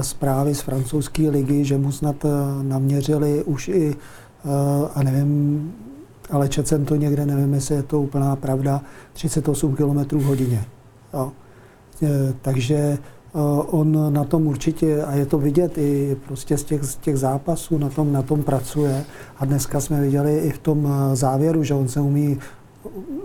[0.00, 2.30] zprávy z francouzské ligy, že mu snad uh,
[2.62, 3.96] naměřili už i,
[4.44, 4.52] uh,
[4.94, 5.72] a nevím,
[6.30, 10.64] ale čet jsem to někde, nevím, jestli je to úplná pravda, 38 km hodině.
[11.14, 11.32] Jo.
[12.42, 12.98] Takže
[13.66, 17.78] on na tom určitě, a je to vidět i prostě z těch, z těch zápasů,
[17.78, 19.04] na tom, na tom pracuje.
[19.38, 22.38] A dneska jsme viděli i v tom závěru, že on se umí,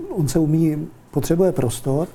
[0.10, 2.08] on se umí, potřebuje prostor,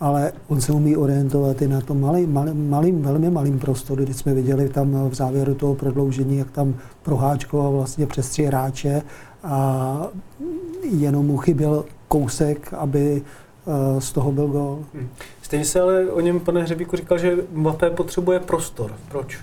[0.00, 4.14] ale on se umí orientovat i na tom malým, malým, malým velmi malým prostoru, kdy
[4.14, 9.02] jsme viděli tam v závěru toho prodloužení, jak tam proháčkoval vlastně přes tři hráče
[9.42, 10.08] a
[10.90, 13.22] jenom mu chyběl kousek, aby
[13.98, 14.78] z toho byl gol.
[14.94, 15.08] Hmm.
[15.42, 18.92] Stejně se ale o něm, pane Hřebíku, říkal, že Mbappé potřebuje prostor.
[19.08, 19.38] Proč?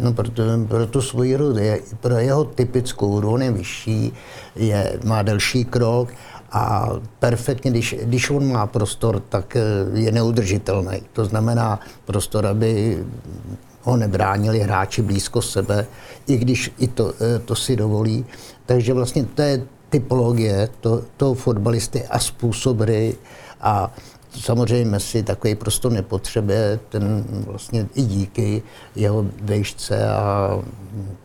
[0.00, 4.12] No, proto, pro tu svoji hru, je, pro jeho typickou hru, on je vyšší,
[4.56, 6.08] je, má delší krok
[6.52, 9.62] a perfektně, když, když on má prostor, tak eh,
[9.94, 11.02] je neudržitelný.
[11.12, 13.04] To znamená prostor, aby
[13.82, 15.86] ho nebránili hráči blízko sebe,
[16.26, 18.24] i když i to, eh, to si dovolí.
[18.66, 23.14] Takže vlastně to je typologie to, toho fotbalisty a způsob hry
[23.60, 23.94] a
[24.30, 28.62] Samozřejmě Messi takový prostor nepotřebuje, ten vlastně i díky
[28.96, 30.50] jeho vejšce a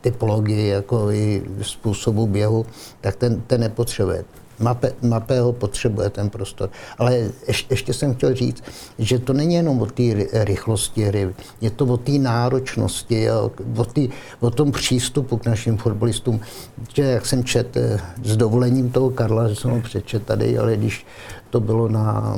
[0.01, 2.65] typologii, jako i způsobu běhu,
[3.01, 4.25] tak ten, ten nepotřebuje.
[4.60, 6.70] Mape, Mapého potřebuje ten prostor.
[6.98, 8.63] Ale ještě, ještě jsem chtěl říct,
[9.00, 13.32] že to není jenom o té rychlosti hry, je to o té náročnosti,
[13.76, 16.39] o, tý, o tom přístupu k našim fotbalistům.
[16.94, 20.78] Že jak jsem čet eh, s dovolením toho Karla, že jsem ho přečet tady, ale
[20.78, 21.06] když
[21.50, 22.38] to bylo na...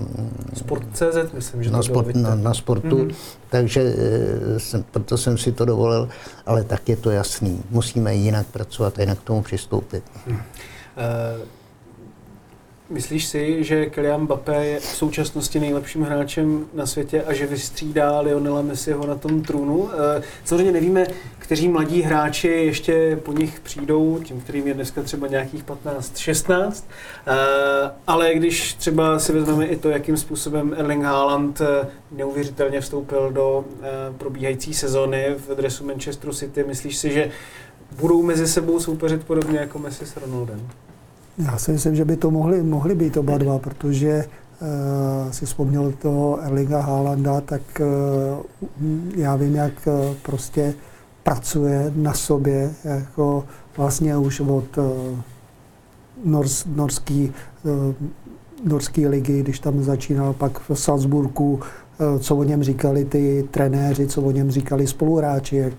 [0.53, 3.15] Sport.cz, myslím, že na, to sport, na, na sportu, mm-hmm.
[3.49, 6.09] takže eh, jsem, proto jsem si to dovolil,
[6.45, 7.63] ale tak je to jasný.
[7.69, 10.03] Musíme jinak pracovat a jinak k tomu přistoupit.
[10.27, 10.33] Mm.
[10.33, 10.41] Uh,
[12.89, 18.19] Myslíš si, že Kylian Mbappé je v současnosti nejlepším hráčem na světě a že vystřídá
[18.19, 19.89] Lionela Messiho na tom trůnu?
[19.93, 21.07] Eh, samozřejmě nevíme,
[21.39, 26.85] kteří mladí hráči ještě po nich přijdou, tím, kterým je dneska třeba nějakých 15-16,
[27.27, 27.33] eh,
[28.07, 33.65] ale když třeba si vezmeme i to, jakým způsobem Erling Haaland eh, neuvěřitelně vstoupil do
[34.17, 37.31] probíhající sezóny v dresu Manchesteru City, myslíš si, že
[37.99, 40.69] budou mezi sebou soupeřit podobně jako Messi s Ronaldem?
[41.37, 45.91] Já si myslím, že by to mohli, mohli být oba dva, protože uh, si vzpomněl
[45.91, 47.87] toho Erlinga Haalanda, tak uh,
[49.15, 50.73] já vím, jak uh, prostě
[51.23, 53.45] pracuje na sobě, jako
[53.77, 54.79] vlastně už od
[56.25, 57.33] nors, norský,
[58.65, 64.07] norský ligy, když tam začínal pak v Salzburgu, uh, co o něm říkali ty trenéři,
[64.07, 65.73] co o něm říkali spoluhráči, jak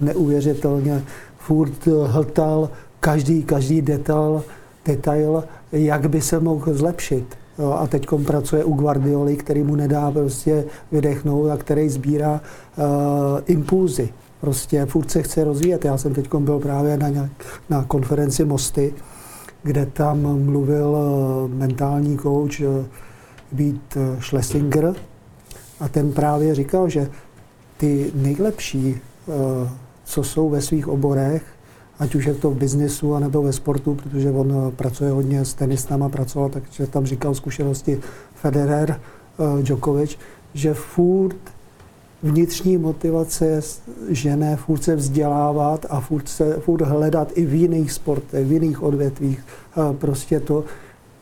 [0.00, 1.02] neuvěřitelně
[1.38, 4.44] furt hltal každý, každý detail,
[4.84, 7.36] detail, jak by se mohl zlepšit.
[7.76, 12.40] A teď pracuje u Guardioli, který mu nedá prostě vydechnout a který sbírá
[12.76, 12.84] uh,
[13.46, 14.08] impulzy.
[14.40, 15.84] Prostě furt se chce rozvíjet.
[15.84, 17.30] Já jsem teď byl právě na, nějak,
[17.70, 18.94] na konferenci Mosty,
[19.62, 22.84] kde tam mluvil uh, mentální kouč uh,
[23.52, 24.94] Vít Schlesinger
[25.80, 27.10] a ten právě říkal, že
[27.76, 29.34] ty nejlepší, uh,
[30.04, 31.42] co jsou ve svých oborech,
[32.02, 35.54] ať už je to v biznesu, anebo ve sportu, protože on eh, pracuje hodně s
[35.54, 38.00] tenistama, pracoval, takže tam říkal zkušenosti
[38.34, 39.00] Federer,
[39.38, 40.18] uh, Djokovic,
[40.54, 41.36] že furt
[42.22, 43.60] vnitřní motivace
[44.08, 48.82] žené furt se vzdělávat a furt, se, furt hledat i v jiných sportech, v jiných
[48.82, 49.44] odvětvích.
[49.76, 50.64] Uh, prostě to,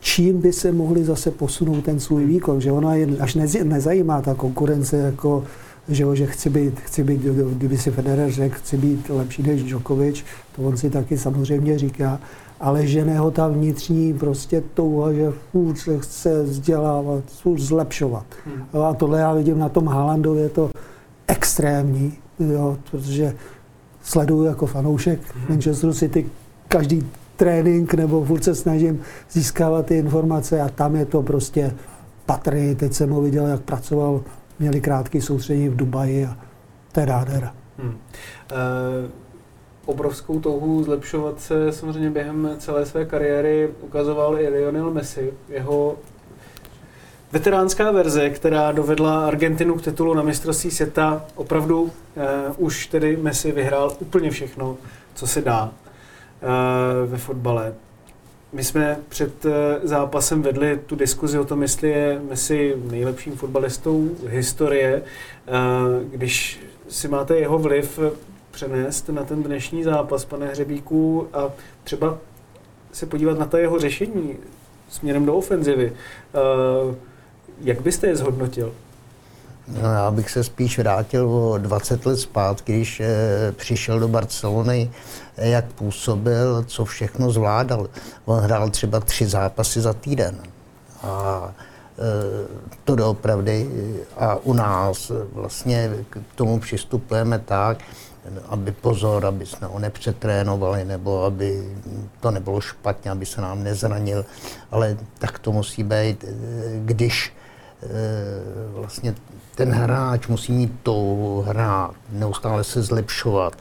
[0.01, 4.35] čím by se mohli zase posunout ten svůj výkon, že ona je až nezajímá ta
[4.35, 5.45] konkurence jako
[5.91, 7.21] že, jo, že chci být, chci být,
[7.53, 10.25] kdyby si Federer řekl, chci být lepší než Djokovic,
[10.57, 12.21] to on si taky samozřejmě říká,
[12.61, 18.27] ale žene ho ta vnitřní prostě touha, že furt se chce vzdělávat, furt zlepšovat.
[18.47, 18.83] Hmm.
[18.83, 20.71] A tohle já vidím na tom Haalandovi, je to
[21.27, 23.35] extrémní, jo, protože
[24.03, 25.45] sleduju jako fanoušek hmm.
[25.49, 26.27] Manchester City
[26.69, 29.01] každý trénink nebo furt se snažím
[29.31, 31.73] získávat ty informace a tam je to prostě
[32.27, 32.75] patrný.
[32.75, 34.21] Teď jsem ho viděl, jak pracoval
[34.61, 36.37] měli krátké soustředění v Dubaji a
[36.93, 37.09] to je.
[37.79, 37.99] Hmm.
[38.53, 38.57] E,
[39.87, 45.35] obrovskou touhu zlepšovat se samozřejmě během celé své kariéry ukazoval i Lionel Messi.
[45.49, 45.97] Jeho
[47.33, 53.53] veteránská verze, která dovedla Argentinu k titulu na mistrovství světa, opravdu e, už tedy Messi
[53.53, 54.77] vyhrál úplně všechno,
[55.15, 55.73] co se dá
[56.43, 57.75] e, ve fotbale.
[58.53, 59.51] My jsme před eh,
[59.83, 65.03] zápasem vedli tu diskuzi o tom, jestli je Messi nejlepším fotbalistou historie.
[65.03, 65.51] Eh,
[66.11, 67.99] když si máte jeho vliv
[68.51, 71.51] přenést na ten dnešní zápas, pane Hřebíku, a
[71.85, 72.19] třeba
[72.93, 74.37] se podívat na ta jeho řešení
[74.89, 76.97] směrem do ofenzivy, eh,
[77.61, 78.73] jak byste je zhodnotil?
[79.69, 83.09] No, já bych se spíš vrátil o 20 let zpátky, když e,
[83.53, 84.91] přišel do Barcelony,
[85.37, 87.89] jak působil, co všechno zvládal.
[88.25, 90.39] On hrál třeba tři zápasy za týden.
[91.03, 92.03] A e,
[92.85, 93.71] to doopravdy.
[94.17, 97.79] A u nás vlastně k tomu přistupujeme tak,
[98.49, 101.77] aby pozor, aby jsme ho nepřetrénovali, nebo aby
[102.21, 104.25] to nebylo špatně, aby se nám nezranil.
[104.71, 106.25] Ale tak to musí být,
[106.85, 107.33] když
[108.73, 109.15] vlastně
[109.61, 110.95] ten hráč musí mít to
[111.47, 113.57] hrát, neustále se zlepšovat.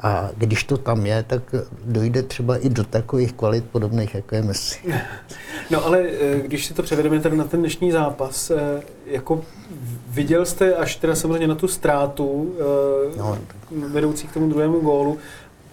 [0.00, 1.42] A když to tam je, tak
[1.84, 4.78] dojde třeba i do takových kvalit podobných, jako je Messi.
[5.70, 9.42] No ale eh, když si to převedeme tady na ten dnešní zápas, eh, jako
[10.08, 13.38] viděl jste až teda samozřejmě na tu ztrátu eh, no.
[13.70, 15.18] vedoucí k tomu druhému gólu,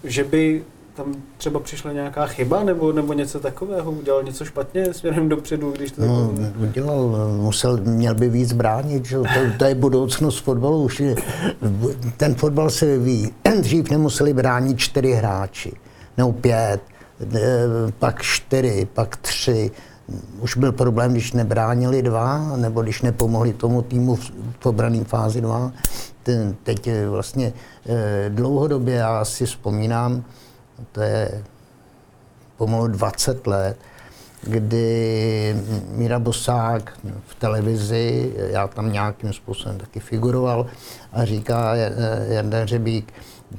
[0.03, 3.91] že by tam třeba přišla nějaká chyba nebo, nebo něco takového?
[3.91, 9.17] Udělal něco špatně směrem dopředu, když to no, udělal, musel, měl by víc bránit, že?
[9.17, 9.25] To,
[9.57, 10.83] to je budoucnost fotbalu.
[10.83, 11.15] Už je,
[12.17, 13.31] ten fotbal se vyvíjí.
[13.59, 15.73] Dřív nemuseli bránit čtyři hráči,
[16.17, 16.81] nebo pět,
[17.99, 19.71] pak čtyři, pak tři.
[20.39, 24.15] Už byl problém, když nebránili dva, nebo když nepomohli tomu týmu
[24.59, 25.71] v obrané fázi dva.
[26.23, 27.53] Ten, teď vlastně
[27.85, 30.23] eh, dlouhodobě, já si vzpomínám,
[30.91, 31.43] to je
[32.57, 33.77] pomalu 20 let,
[34.41, 35.55] kdy
[35.91, 40.65] Míra Bosák v televizi, já tam nějakým způsobem taky figuroval,
[41.13, 41.75] a říká
[42.27, 43.13] Jarda Hřebík,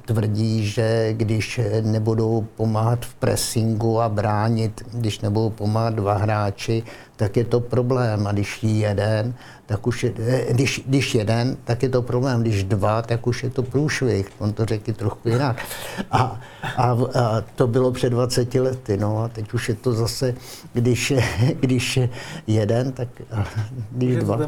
[0.04, 6.82] tvrdí, že když nebudou pomáhat v pressingu a bránit, když nebudou pomáhat dva hráči,
[7.16, 8.26] tak je to problém.
[8.26, 9.34] A když jeden,
[9.66, 12.40] tak už je, eh, když, když jeden, tak je to problém.
[12.40, 14.28] Když dva, tak už je to průšvih.
[14.38, 15.66] On to řekl trochu jinak.
[16.10, 16.40] A,
[16.76, 18.96] a, a to bylo před 20 lety.
[18.96, 20.34] No a teď už je to zase,
[20.72, 21.12] když,
[21.60, 21.98] když
[22.46, 23.44] jeden, tak a
[23.90, 24.38] když dva,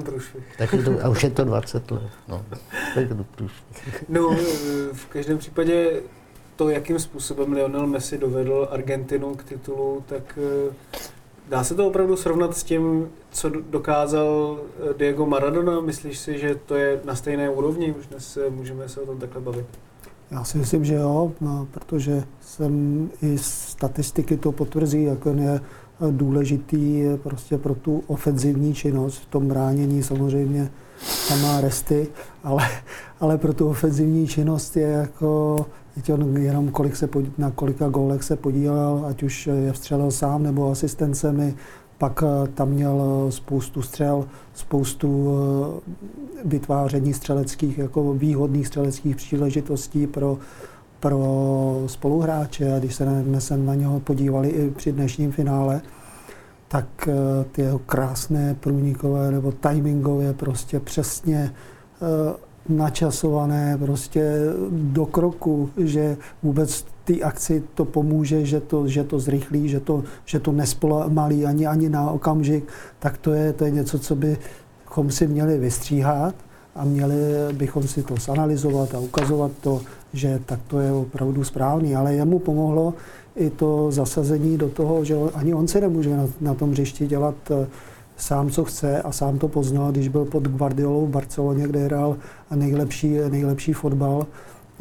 [0.59, 2.03] tak je to, a už je to 20 let.
[2.29, 2.45] No,
[2.95, 4.05] tak je to průšvih.
[4.09, 4.37] No,
[4.93, 6.01] v každém případě
[6.57, 10.75] to, jakým způsobem Lionel Messi dovedl Argentinu k titulu, tak eh,
[11.49, 14.59] Dá se to opravdu srovnat s tím, co dokázal
[14.91, 15.81] eh, Diego Maradona?
[15.81, 17.95] Myslíš si, že to je na stejné úrovni?
[17.99, 19.67] Už dnes eh, můžeme se o tom takhle bavit.
[20.31, 25.61] Já si myslím, že jo, no, protože jsem i statistiky to potvrzí, jako je
[26.11, 29.19] důležitý prostě pro tu ofenzivní činnost.
[29.19, 30.71] V tom bránění samozřejmě
[31.29, 32.07] tam má resty,
[32.45, 32.69] ale,
[33.21, 35.84] ale pro tu ofenzivní činnost je jako on
[36.37, 40.71] jenom kolik se podí, na kolika gólech se podílel, ať už je vstřelil sám nebo
[40.71, 41.55] asistencemi,
[41.99, 44.25] pak eh, tam měl eh, spoustu střel,
[44.55, 45.39] spoustu
[45.87, 45.91] eh,
[46.45, 50.39] vytváření střeleckých, jako výhodných střeleckých příležitostí pro,
[51.01, 52.75] pro spoluhráče.
[52.75, 55.81] A když se jsme na něho podívali i při dnešním finále,
[56.69, 57.09] tak
[57.53, 61.53] ty jeho krásné průnikové nebo timingově prostě přesně
[62.69, 64.41] načasované prostě
[64.71, 70.05] do kroku, že vůbec té akci to pomůže, že to, že to zrychlí, že to,
[70.25, 72.65] že to nespomalí ani, ani na okamžik,
[72.99, 76.35] tak to je, to je něco, co bychom si měli vystříhat
[76.75, 77.15] a měli
[77.53, 79.81] bychom si to zanalizovat a ukazovat to,
[80.13, 81.97] že tak to je opravdu správný.
[81.97, 82.95] Ale jemu pomohlo
[83.37, 87.35] i to zasazení do toho, že ani on se nemůže na, na tom hřišti dělat
[88.17, 92.17] sám, co chce a sám to poznal, když byl pod Guardiolou v Barceloně, kde hrál
[92.55, 94.27] nejlepší, nejlepší fotbal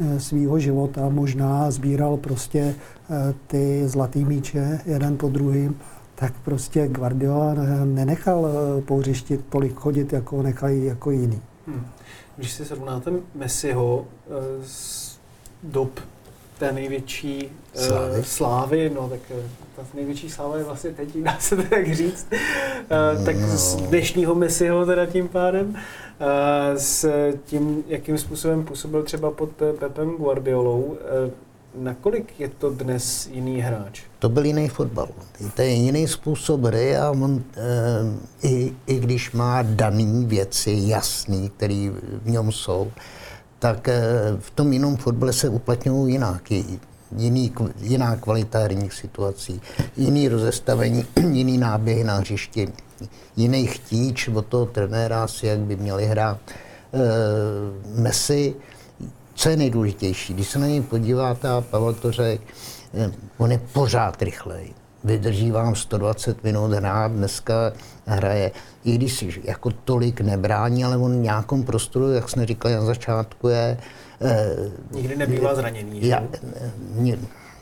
[0.00, 1.08] eh, svýho života.
[1.08, 2.74] Možná sbíral prostě
[3.10, 5.78] eh, ty zlatý míče jeden po druhým,
[6.14, 7.54] tak prostě Guardiola
[7.84, 11.40] nenechal eh, po hřišti tolik chodit, jako nechají jako jiný.
[11.66, 11.86] Hmm.
[12.36, 14.04] Když si srovnáte Messiho
[14.62, 15.18] z
[15.62, 16.00] dob
[16.58, 19.20] té největší slávy, uh, slávy no tak
[19.76, 23.56] ta největší sláva je vlastně teď, dá se to tak říct, uh, tak no.
[23.56, 25.76] z dnešního Messiho teda tím pádem, uh,
[26.76, 27.08] s
[27.44, 30.98] tím, jakým způsobem působil třeba pod Pepem Guardiolou, uh,
[31.74, 34.02] Nakolik je to dnes jiný hráč?
[34.18, 35.08] To byl jiný fotbal.
[35.54, 41.50] To je jiný způsob hry a on, e, i, i když má daný věci jasný,
[41.56, 41.90] které
[42.22, 42.92] v něm jsou,
[43.64, 44.00] tak e,
[44.38, 46.50] v tom jiném fotbale se uplatňují jinak
[47.16, 49.60] jiný, jiná kvalita herních situací,
[49.96, 52.68] jiný rozestavení, jiný náběhy na hřišti,
[53.36, 56.38] jiný chtíč od toho trenéra asi, jak by měli hrát.
[56.44, 58.54] E, Messi,
[59.34, 62.44] co je nejdůležitější, když se na něj podíváte, a Pavel to řekl,
[62.94, 64.74] e, on je pořád rychlej.
[65.04, 67.72] Vydrží vám 120 minut hrát, dneska
[68.06, 68.50] hraje,
[68.84, 72.84] i když si jako tolik nebrání, ale on v nějakom prostoru, jak jsme říkali na
[72.84, 73.78] začátku, je,
[74.20, 76.06] Eh, Nikdy nebývá zraněný.
[76.08, 76.22] Já,
[76.94, 77.18] mě,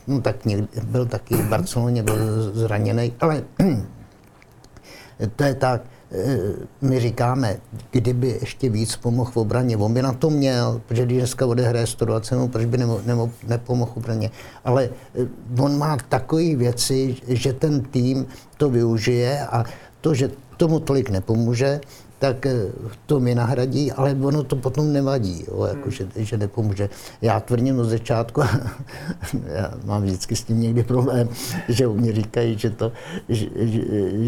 [0.07, 2.17] no tak někdy, byl taky v Barceloně, byl
[2.53, 3.43] zraněný, ale
[5.35, 6.37] to je tak, eh,
[6.81, 7.57] my říkáme,
[7.91, 11.87] kdyby ještě víc pomohl v obraně, on by na to měl, protože když dneska odehraje
[11.87, 14.31] 120, no, proč by nemo, nemo, nepomohl v obraně.
[14.65, 15.27] Ale eh,
[15.61, 18.25] on má takové věci, že ten tým
[18.57, 19.63] to využije a
[20.01, 21.81] to, že tomu tolik nepomůže,
[22.23, 22.71] tak eh,
[23.05, 25.91] to mi nahradí, ale ono to potom nevadí, jo, jako, hmm.
[25.91, 26.89] že, že nepomůže.
[27.21, 28.41] Já tvrdím od začátku,
[29.47, 31.29] já mám vždycky s tím někdy problém,
[31.67, 32.91] že mi říkají, že, to,
[33.29, 33.81] že, že,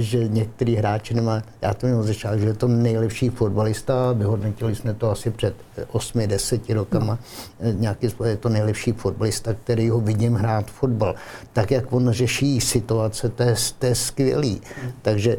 [0.04, 4.94] že některý hráči nemá, já tvrdím od začátku, že je to nejlepší fotbalista, vyhodnotili jsme
[4.94, 5.56] to asi před
[5.94, 7.20] 8-10 rokama,
[7.60, 7.82] hmm.
[7.82, 11.16] nějaký je to nejlepší fotbalista, který ho vidím hrát fotbal.
[11.54, 14.62] Tak, jak on řeší situace, to je, to je skvělý.
[14.82, 14.92] Hmm.
[15.02, 15.38] Takže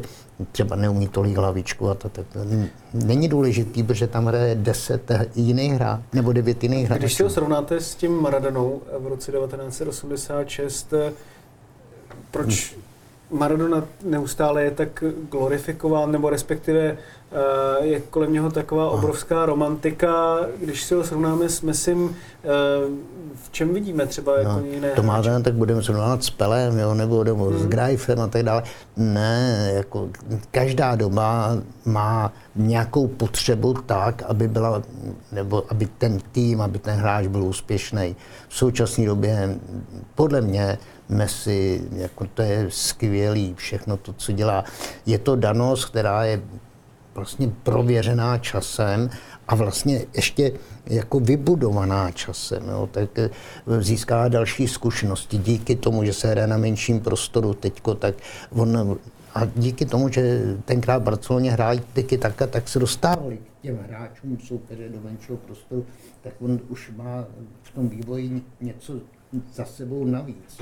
[0.51, 2.25] třeba neumí tolik hlavičku a to, tak
[2.93, 6.97] není důležitý, protože tam hraje deset jiných hra nebo devět jiných hra.
[6.97, 10.93] Když si ho srovnáte s tím Maradonou v roce 1986,
[12.31, 12.77] proč
[13.31, 20.83] Maradona neustále je tak glorifikován, nebo respektive eh, je kolem něho taková obrovská romantika, když
[20.83, 22.47] si ho srovnáme s Messim, eh,
[23.43, 26.93] v čem vidíme třeba jako no, jiné To má tak budeme srovnávat s Pelem, jo,
[26.93, 27.59] nebo, nebo hmm.
[27.59, 28.63] s Greifem a tak dále.
[28.97, 30.09] Ne, jako
[30.51, 34.81] každá doba má nějakou potřebu tak, aby byla,
[35.31, 38.15] nebo aby ten tým, aby ten hráč byl úspěšný.
[38.47, 39.55] V současné době
[40.15, 40.77] podle mě
[41.09, 44.63] Messi, jako to je skvělý, všechno to, co dělá.
[45.05, 46.41] Je to danost, která je
[47.15, 49.09] vlastně prověřená časem
[49.47, 50.51] a vlastně ještě
[50.89, 53.29] jako vybudovaná časem, jo, tak eh,
[53.79, 55.37] získá další zkušenosti.
[55.37, 58.15] Díky tomu, že se hraje na menším prostoru teďko, tak
[58.51, 58.97] on
[59.37, 63.79] a díky tomu, že tenkrát v Barceloně hráli tyky taka, tak se dostávali k těm
[63.87, 65.85] hráčům soupeře do menšího prostoru,
[66.21, 67.25] tak on už má
[67.63, 68.93] v tom vývoji něco
[69.53, 70.61] za sebou navíc,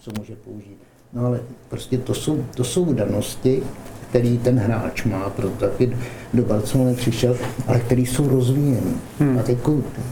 [0.00, 0.78] co může použít.
[1.12, 3.62] No ale prostě to jsou, to jsou danosti,
[4.08, 5.96] který ten hráč má, proto taky
[6.34, 7.36] do Barcelony přišel,
[7.66, 8.92] ale který jsou rozvíjeny.
[9.18, 9.38] Hmm.
[9.38, 9.58] A teď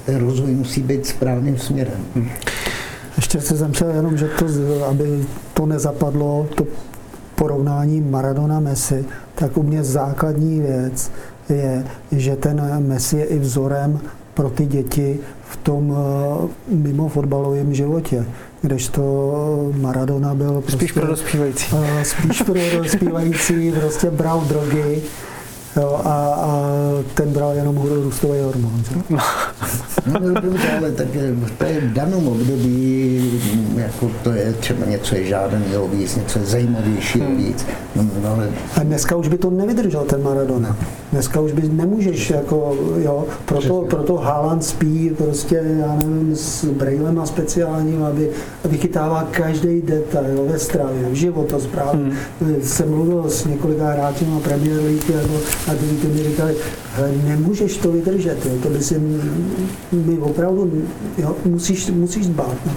[0.06, 2.04] ten rozvoj musí být správným směrem.
[2.14, 2.28] Hmm.
[3.16, 4.46] Ještě se zamýšlel jenom, že to,
[4.84, 6.66] aby to nezapadlo, to
[7.34, 11.10] porovnání Maradona-Messi, tak u mě základní věc
[11.48, 14.00] je, že ten Messi je i vzorem
[14.34, 15.18] pro ty děti
[15.50, 18.24] v tom eh, mimo fotbalovém životě
[18.62, 21.66] kdežto Maradona byl prostě, Spíš pro dospívající.
[21.76, 25.02] eh, spíš pro dospívající, prostě bral drogy
[25.76, 26.70] jo, a, a
[27.14, 28.82] ten bral jenom růstový hormon.
[28.90, 29.16] že?
[30.06, 31.06] No, dobře, ale tak
[31.58, 33.40] to je v daném období,
[33.76, 37.66] jako to je třeba něco je žádaného víc, něco je zajímavějšího víc.
[37.96, 40.76] No, no, ale A dneska už by to nevydržel ten Maradona.
[41.12, 47.18] Dneska už by nemůžeš, jako, jo, proto, proto Haaland spí prostě, já nevím, s brejlem
[47.18, 48.30] a speciálním, aby
[48.64, 52.00] vychytává každý detail ve stravě, v životosprávě.
[52.40, 52.62] Hmm.
[52.62, 55.34] Jsem mluvil s několika hráči na Premier League jako,
[55.66, 56.56] a ty, ty mi říkali,
[57.24, 58.98] nemůžeš to vydržet, jo, to by si
[59.92, 60.88] my opravdu
[61.18, 62.70] jo, musíš, musíš dbát to.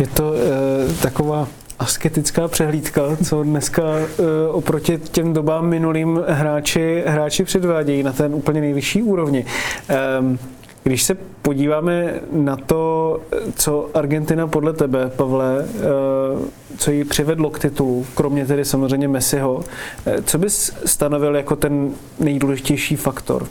[0.00, 4.06] Je to e, taková asketická přehlídka, co dneska e,
[4.50, 9.46] oproti těm dobám minulým hráči, hráči předvádějí na ten úplně nejvyšší úrovni.
[9.88, 9.96] E,
[10.82, 13.20] když se podíváme na to,
[13.54, 15.66] co Argentina podle tebe, Pavle, e,
[16.78, 19.64] co ji přivedlo k titulu, kromě tedy samozřejmě Messiho,
[20.06, 23.46] e, co bys stanovil jako ten nejdůležitější faktor?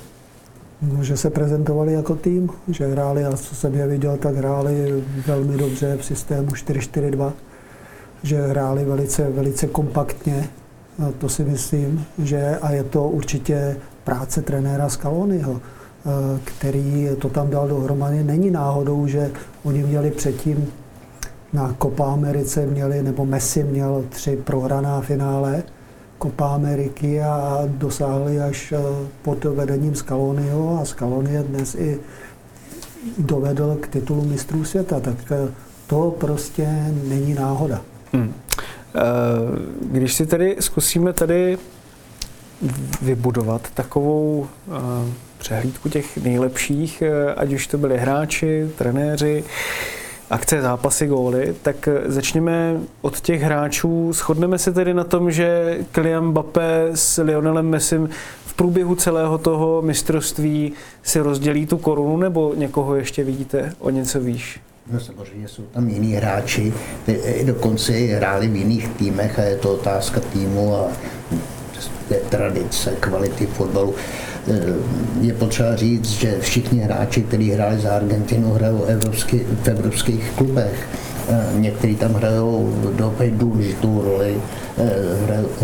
[0.82, 5.04] No, že se prezentovali jako tým, že hráli, a co jsem je viděl, tak hráli
[5.28, 7.32] velmi dobře v systému 4-4-2,
[8.24, 10.50] že hráli velice, velice kompaktně,
[11.18, 15.79] to si myslím, že a je to určitě práce trenéra Scaloniho, eh,
[16.44, 18.24] který to tam dal dohromady.
[18.24, 19.32] Není náhodou, že
[19.64, 20.68] oni měli předtím
[21.54, 25.64] na Copa Americe měli, nebo Messi měl tři prohraná finále,
[26.24, 28.78] Copa Ameriky a dosáhli až eh,
[29.22, 32.00] pod vedením Scaloniho a Scaloni dnes i
[33.18, 35.52] dovedl k titulu mistrů světa, tak eh,
[35.88, 36.68] to prostě
[37.08, 37.82] není náhoda.
[38.14, 38.34] Hmm.
[38.96, 39.00] Eh,
[39.92, 41.58] Když si tedy zkusíme tady
[43.02, 49.44] vybudovat takovou eh, přehlídku těch nejlepších, eh, ať už to byli hráči, trenéři,
[50.30, 54.14] akce, zápasy, góly, tak eh, začněme od těch hráčů.
[54.14, 58.10] Shodneme se tedy na tom, že Kylian Mbappé s Lionelem Messim
[58.46, 60.74] v průběhu celého toho mistrovství
[61.04, 64.60] si rozdělí tu korunu, nebo někoho ještě vidíte o něco výš?
[64.92, 66.74] No samozřejmě jsou tam jiní hráči,
[67.06, 70.88] ty i dokonce hráli v jiných týmech a je to otázka týmu a
[72.10, 73.96] je tradice, kvality fotbalu.
[74.50, 74.74] Eh,
[75.22, 80.88] Je potřeba říct, že všichni hráči, kteří hráli za Argentinu, hrajou evropský, v evropských klubech.
[81.30, 84.38] Eh, Někteří tam hrajou dopají důležitou roli,
[84.78, 84.92] eh,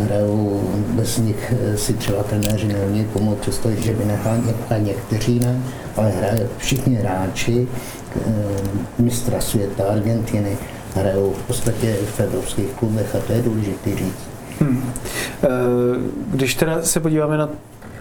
[0.01, 5.61] hrajou, bez nich si třeba trenéři neumějí pomoct, přestože že by nechali a někteří ne,
[5.97, 7.67] ale hrají všichni hráči
[8.99, 10.57] mistra světa Argentiny
[10.95, 14.29] hrajou v podstatě v evropských klubech a to je důležité říct.
[14.59, 14.93] Hmm.
[16.31, 17.49] Když teda se podíváme na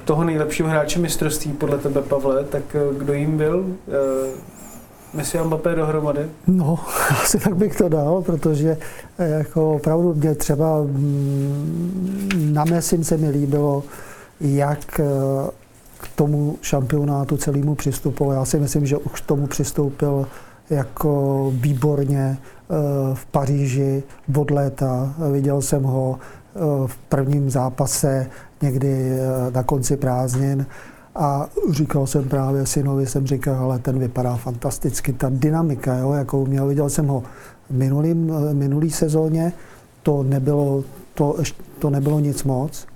[0.04, 3.64] toho nejlepšího hráče mistrovství podle tebe, Pavle, tak eh, kdo jim byl?
[3.88, 4.54] Eh,
[5.14, 6.20] Messi a Mbappé dohromady?
[6.46, 6.78] No,
[7.22, 8.76] asi tak bych to dal, protože
[9.18, 13.82] eh, jako opravdu mě třeba mm, na Messim se mi líbilo,
[14.40, 14.84] jak
[16.00, 18.34] k tomu šampionátu celému přistupoval.
[18.34, 20.26] Já si myslím, že už k tomu přistoupil
[20.70, 22.38] jako výborně
[23.14, 24.02] v Paříži
[24.36, 25.14] od léta.
[25.32, 26.18] Viděl jsem ho
[26.86, 28.26] v prvním zápase
[28.62, 30.66] někdy eh, na konci prázdnin.
[31.14, 36.46] A říkal jsem právě synovi, jsem říkal, ale ten vypadá fantasticky, ta dynamika, jo, jakou
[36.46, 37.22] měl, viděl jsem ho
[37.70, 39.52] v minulým, eh, minulý sezóně,
[40.02, 40.84] to nebylo,
[41.14, 41.36] to,
[41.78, 42.86] to nebylo nic moc.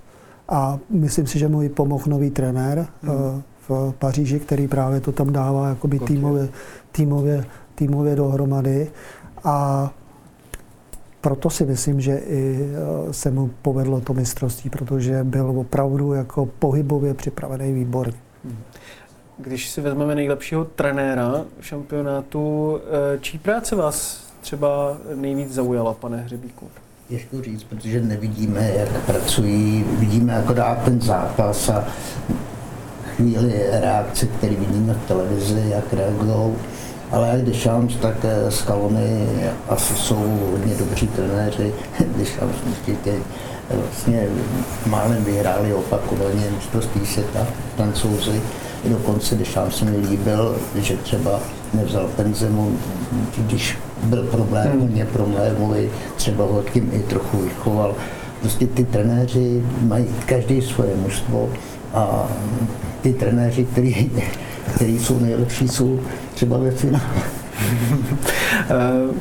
[0.49, 3.41] A myslím si, že mu i pomohl nový trenér hmm.
[3.69, 6.49] v Paříži, který právě to tam dává jakoby týmově,
[6.91, 7.45] týmově,
[7.75, 8.91] týmově dohromady.
[9.43, 9.89] A
[11.21, 12.69] proto si myslím, že i
[13.09, 18.17] eh, se mu povedlo to mistrovství, protože byl opravdu jako pohybově připravený výborně.
[19.37, 22.77] Když si vezmeme nejlepšího trenéra šampionátu,
[23.15, 26.67] eh, čí práce vás třeba nejvíc zaujala, pane Hřebíku?
[27.09, 31.87] Těžko říct, protože nevidíme, jak pracují, vidíme akorát ten zápas a
[33.15, 36.55] chvíli reakce, které vidíme v televizi, jak reagují.
[37.11, 39.25] Ale jak Deschamps, tak eh, Scaloni
[39.69, 41.73] asi jsou hodně dobří trenéři.
[42.17, 43.11] Deschamps určitě
[43.69, 44.27] eh, vlastně
[44.85, 48.41] málem vyhráli opakovaně mistrovství světa, francouzi.
[48.85, 51.39] Dokonce Deschamps se mi líbil, že třeba
[51.73, 52.77] nevzal Benzemu,
[53.37, 57.95] když byl problém, hodně problémový, třeba ho tím i trochu vychoval.
[58.41, 61.49] Prostě ty trenéři mají každý svoje mužstvo
[61.93, 62.27] a
[63.01, 64.11] ty trenéři, který,
[64.75, 65.99] který jsou nejlepší, jsou
[66.39, 67.03] třeba finále.
[68.69, 69.13] Eh,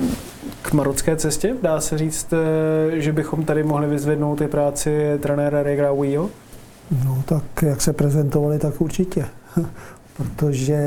[0.62, 5.62] K marocké cestě dá se říct, eh, že bychom tady mohli vyzvednout i práci trenéra
[5.62, 6.30] Regra Ujo?
[7.04, 9.24] No tak jak se prezentovali, tak určitě.
[10.16, 10.78] protože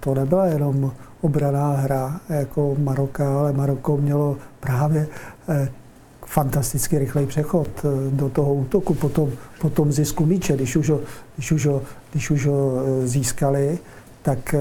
[0.00, 5.06] to nebyla jenom obraná hra jako Maroka, ale Maroko mělo právě
[5.48, 5.68] eh,
[6.26, 7.68] fantasticky rychlej přechod
[8.10, 9.30] do toho útoku, potom,
[9.60, 11.00] potom zisku míče, když už ho,
[11.36, 11.82] když už ho,
[12.12, 13.78] když už ho získali,
[14.26, 14.54] tak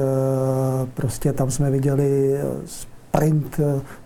[0.94, 3.60] prostě tam jsme viděli sprint,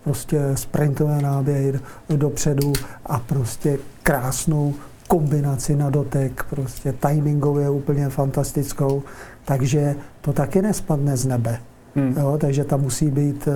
[0.04, 2.72] prostě sprintové náběhy dopředu
[3.06, 4.74] a prostě krásnou
[5.08, 9.02] kombinaci na dotek, prostě timingově úplně fantastickou,
[9.44, 11.60] takže to taky nespadne z nebe.
[11.94, 12.14] Hmm.
[12.18, 13.48] Jo, takže tam musí být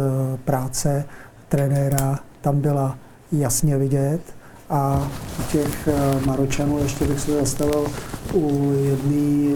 [0.44, 1.04] práce
[1.48, 2.98] trenéra, tam byla
[3.32, 4.20] jasně vidět.
[4.70, 5.08] A
[5.40, 5.88] u těch
[6.26, 7.86] Maročanů ještě bych se zastavil
[8.34, 9.54] u jedné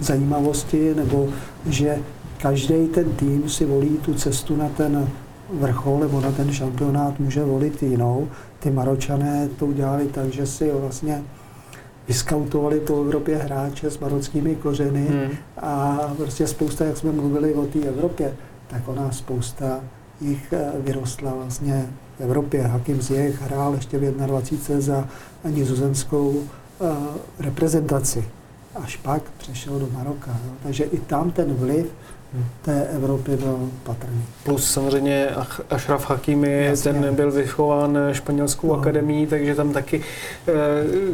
[0.00, 1.28] zajímavosti, nebo
[1.66, 1.98] že
[2.42, 5.08] každý ten tým si volí tu cestu na ten
[5.52, 8.28] vrchol nebo na ten šampionát může volit jinou.
[8.58, 11.22] Ty Maročané to udělali tak, že si vlastně
[12.08, 15.30] vyskautovali po Evropě hráče s marockými kořeny hmm.
[15.58, 18.34] a prostě spousta, jak jsme mluvili o té Evropě,
[18.66, 19.80] tak ona spousta
[20.20, 21.86] jich eh, vyrostla vlastně
[22.18, 22.62] v Evropě.
[22.62, 25.08] Hakim Ziyech hrál ještě v 21 za
[25.50, 26.88] nizozemskou uh,
[27.38, 28.24] reprezentaci.
[28.84, 30.30] Až pak přešel do Maroka.
[30.30, 30.52] Jo.
[30.62, 31.86] Takže i tam ten vliv
[32.62, 34.22] té Evropy byl patrný.
[34.44, 35.28] Plus samozřejmě
[35.70, 36.92] Ashraf Hakimi, Jasně.
[36.92, 38.74] ten byl vychován španělskou no.
[38.74, 40.02] akademií, takže tam taky
[40.48, 40.52] e,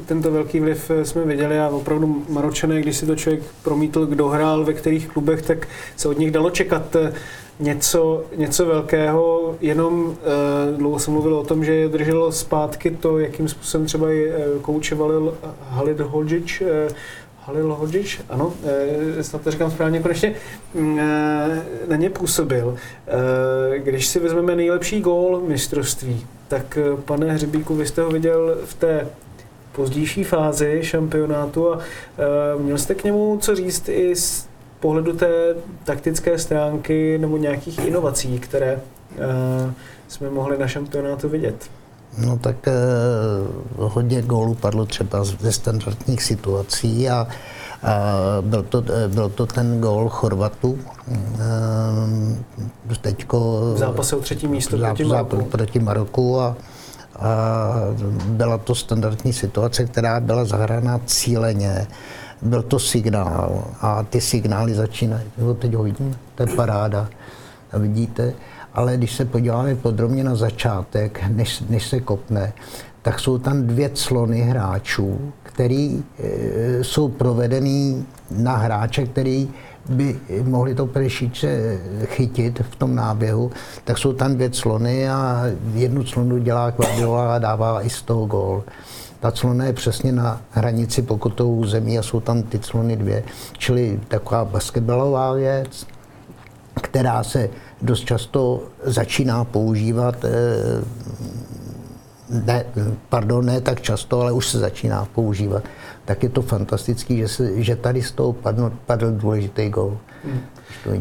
[0.07, 4.65] tento velký vliv jsme viděli a opravdu Maročané, když si to člověk promítl, kdo hrál
[4.65, 7.13] ve kterých klubech, tak se od nich dalo čekat eh,
[7.61, 13.19] něco, něco velkého, jenom e, dlouho jsem mluvil o tom, že je drželo zpátky to,
[13.19, 14.33] jakým způsobem třeba i
[14.63, 16.89] koučeval Halid Hodžič, e,
[17.45, 18.55] Halil Hodžič, ano,
[19.19, 20.35] e, snad to říkám správně konečně,
[20.75, 22.77] mm, e, na ně působil.
[23.75, 28.75] E, když si vezmeme nejlepší gól mistrovství, tak pane Hřebíku, vy jste ho viděl v
[28.75, 29.09] té
[29.73, 31.79] pozdější fázi šampionátu a
[32.59, 34.49] měl jste k němu co říct i z
[34.81, 38.81] pohledu té taktické stránky nebo nějakých inovací, které
[40.09, 41.71] jsme mohli na šampionátu vidět?
[42.19, 42.73] No tak eh,
[43.77, 47.27] hodně gólů padlo třeba ze standardních situací a,
[47.83, 47.97] a
[48.41, 50.79] byl, to, eh, byl to ten gól Chorvatu.
[51.11, 55.45] Eh, teďko, v zápase o třetí místo záp, proti Maroku.
[55.45, 56.57] Proti Maroku a,
[57.17, 57.75] a
[58.27, 61.87] byla to standardní situace, která byla zahrána cíleně.
[62.43, 65.25] Byl to signál a ty signály začínají.
[65.59, 67.09] Teď ho vidíme, to je paráda.
[67.73, 68.35] A vidíte,
[68.75, 72.53] ale když se podíváme podrobně na začátek, než, než se kopne,
[73.03, 79.49] tak jsou tam dvě clony hráčů, který e, jsou provedený na hráče, který
[79.89, 83.51] by mohli to prešiče chytit v tom náběhu,
[83.85, 85.43] tak jsou tam dvě clony a
[85.75, 88.65] jednu clonu dělá Guardiola a dává i z toho gól.
[89.21, 93.23] Ta clona je přesně na hranici pokutovou zemí a jsou tam ty clony dvě.
[93.59, 95.87] Čili taková basketbalová věc,
[96.83, 97.51] která se
[97.83, 100.85] dost často začíná používat, eh,
[102.47, 102.65] ne,
[103.09, 105.63] pardon, ne tak často, ale už se začíná používat,
[106.05, 109.99] tak je to fantastický, že, se, že tady z toho padl, padl důležitý gol.
[110.25, 110.41] Hmm.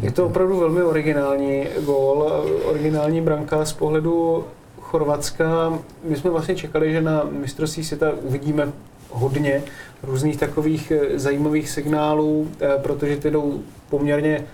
[0.02, 4.46] Je to opravdu velmi originální gól, originální branka z pohledu
[4.82, 5.80] Chorvatska.
[6.04, 8.72] My jsme vlastně čekali, že na mistrovství světa uvidíme
[9.10, 9.64] hodně
[10.04, 13.60] různých takových eh, zajímavých signálů, eh, protože ty jdou
[13.90, 14.46] poměrně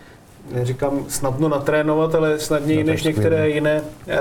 [0.51, 4.19] neříkám snadno natrénovat, ale snadněji no, než některé jiné eh,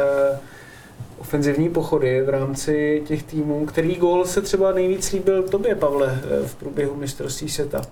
[1.19, 3.67] ofenzivní pochody v rámci těch týmů.
[3.67, 7.83] Který gól se třeba nejvíc líbil tobě, Pavle, eh, v průběhu mistrovství světa?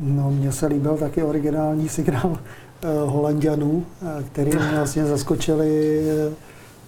[0.00, 2.38] No, mně se líbil taky originální signál
[2.82, 6.34] eh, Holandianů, eh, který vlastně zaskočili eh,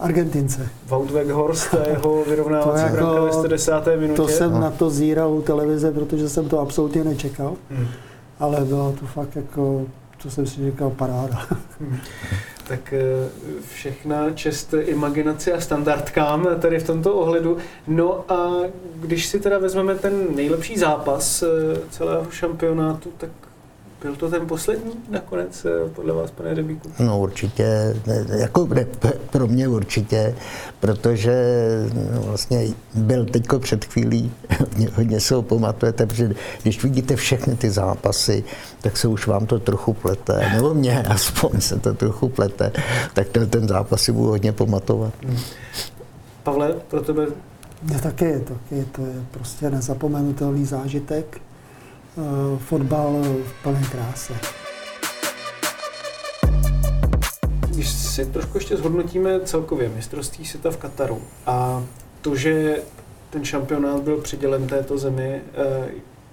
[0.01, 0.68] Argentince.
[0.88, 3.72] Wout Weghorst a jeho vyrovnávací jako, branka ve 110.
[4.01, 4.16] minutě.
[4.22, 4.61] To jsem no.
[4.61, 7.57] na to zíral u televize, protože jsem to absolutně nečekal.
[7.70, 7.86] Hmm.
[8.40, 9.86] Ale bylo to fakt jako
[10.22, 11.46] to jsem si říkal paráda.
[12.68, 13.28] tak eh,
[13.74, 17.58] všechna čest imaginaci a standardkám tady v tomto ohledu.
[17.86, 18.62] No a
[18.94, 21.46] když si teda vezmeme ten nejlepší zápas eh,
[21.90, 23.30] celého šampionátu, tak
[24.03, 26.90] byl to ten poslední nakonec eh, podle vás, pane Rebíku?
[26.99, 27.96] No určitě,
[28.38, 28.86] jako ne,
[29.30, 30.34] pro mě určitě,
[30.80, 31.34] protože
[32.14, 37.57] no, vlastně byl teďko před chvílí, hodně, hodně se ho pamatujete, protože když vidíte všechny
[37.57, 38.44] ty zápasy,
[38.80, 42.72] tak se už vám to trochu plete, nebo mě aspoň se to trochu plete,
[43.14, 45.12] tak ten, ten zápas si budu hodně pamatovat.
[46.42, 47.26] Pavle, pro tebe?
[47.92, 51.40] Já taky, taky, to je prostě nezapomenutelný zážitek
[52.58, 54.34] fotbal v plné kráse.
[57.68, 61.84] Když si trošku ještě zhodnotíme celkově mistrovství světa v Kataru a
[62.22, 62.82] to, že
[63.30, 65.88] ten šampionát byl přidělen této zemi, eh,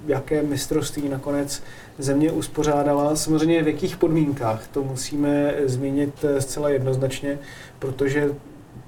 [0.07, 1.63] jaké mistrovství nakonec
[1.97, 3.15] země uspořádala.
[3.15, 7.39] Samozřejmě v jakých podmínkách, to musíme zmínit zcela jednoznačně,
[7.79, 8.29] protože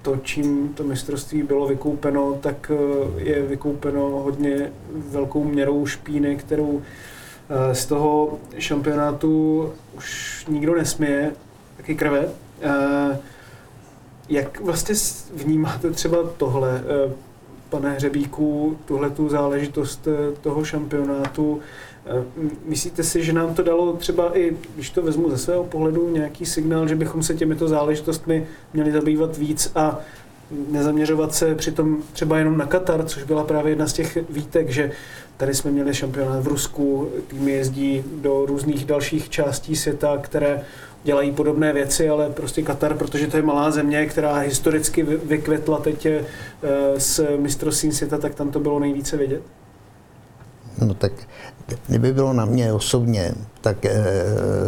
[0.01, 2.71] to, čím to mistrovství bylo vykoupeno, tak
[3.17, 6.81] je vykoupeno hodně velkou měrou špíny, kterou
[7.73, 11.31] z toho šampionátu už nikdo nesměje,
[11.77, 12.29] taky krve.
[14.29, 14.95] Jak vlastně
[15.33, 17.13] vnímáte třeba tohle, eh,
[17.69, 21.59] pane Hřebíku, tuhle tu záležitost eh, toho šampionátu?
[22.09, 22.23] Eh,
[22.65, 26.45] myslíte si, že nám to dalo třeba i, když to vezmu ze svého pohledu, nějaký
[26.45, 29.99] signál, že bychom se těmito záležitostmi měli zabývat víc a
[30.71, 34.91] nezaměřovat se přitom třeba jenom na Katar, což byla právě jedna z těch výtek, že
[35.37, 40.63] tady jsme měli šampionát v Rusku, týmy jezdí do různých dalších částí světa, které
[41.03, 46.05] dělají podobné věci, ale prostě Katar, protože to je malá země, která historicky vykvetla teď
[46.05, 46.25] eh,
[46.97, 49.41] s mistrovstvím světa, tak tam to bylo nejvíce vidět.
[50.81, 51.11] No tak
[51.87, 53.93] kdyby bylo na mě osobně, tak e,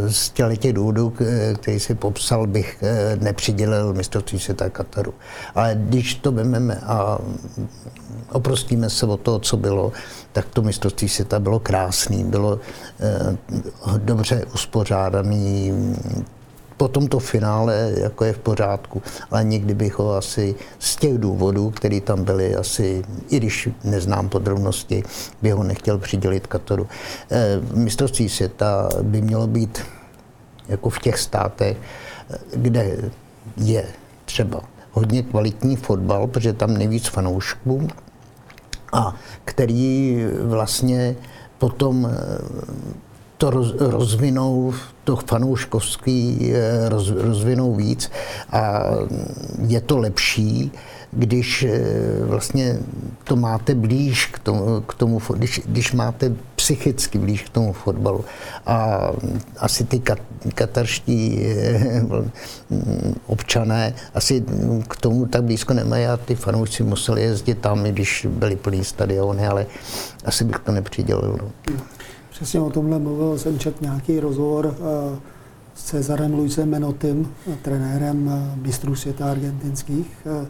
[0.07, 0.29] z
[0.59, 1.13] těch důvodů,
[1.55, 5.13] který si popsal, bych e, nepřidělil mistrovství světa Kataru.
[5.55, 7.17] Ale když to vezmeme a
[8.31, 9.91] oprostíme se od toho, co bylo,
[10.31, 12.59] tak to mistrovství světa bylo krásný, bylo
[12.99, 13.37] e,
[13.97, 15.73] dobře uspořádaný,
[16.79, 19.01] potom to finále jako je v pořádku,
[19.31, 24.29] ale někdy bych ho asi z těch důvodů, které tam byly, asi, i když neznám
[24.29, 25.03] podrobnosti,
[25.41, 26.87] bych ho nechtěl přidělit Kataru.
[27.31, 29.79] E, mistrovství světa by mělo být
[30.67, 31.77] jako v těch státech,
[32.55, 32.97] kde
[33.57, 33.85] je
[34.25, 34.61] třeba
[34.91, 37.87] hodně kvalitní fotbal, protože tam nejvíc fanoušků
[38.93, 39.15] a
[39.45, 41.15] který vlastně
[41.57, 42.11] potom
[43.37, 43.49] to
[43.79, 44.73] rozvinou,
[45.09, 48.11] to fanouškovský eh, roz, rozvinou víc
[48.51, 48.83] a
[49.67, 50.71] je to lepší,
[51.11, 51.81] když eh,
[52.23, 52.77] vlastně
[53.23, 58.25] to máte blíž k tomu, k tomu když, když máte psychicky blíž k tomu fotbalu.
[58.65, 59.09] A
[59.57, 60.19] asi ty kat,
[60.55, 62.05] katarští eh,
[63.25, 64.43] občané asi
[64.87, 69.47] k tomu tak blízko nemají a ty fanoušci museli jezdit tam, když byly plný stadiony,
[69.47, 69.65] ale
[70.25, 71.37] asi bych to nepřidělil.
[71.41, 71.73] No.
[72.39, 75.19] Přesně o tomhle mluvil, jsem četl nějaký rozhovor eh,
[75.75, 77.31] s Cezarem Luisem Menotym,
[77.61, 80.07] trenérem eh, mistrů světa argentinských.
[80.25, 80.47] Eh,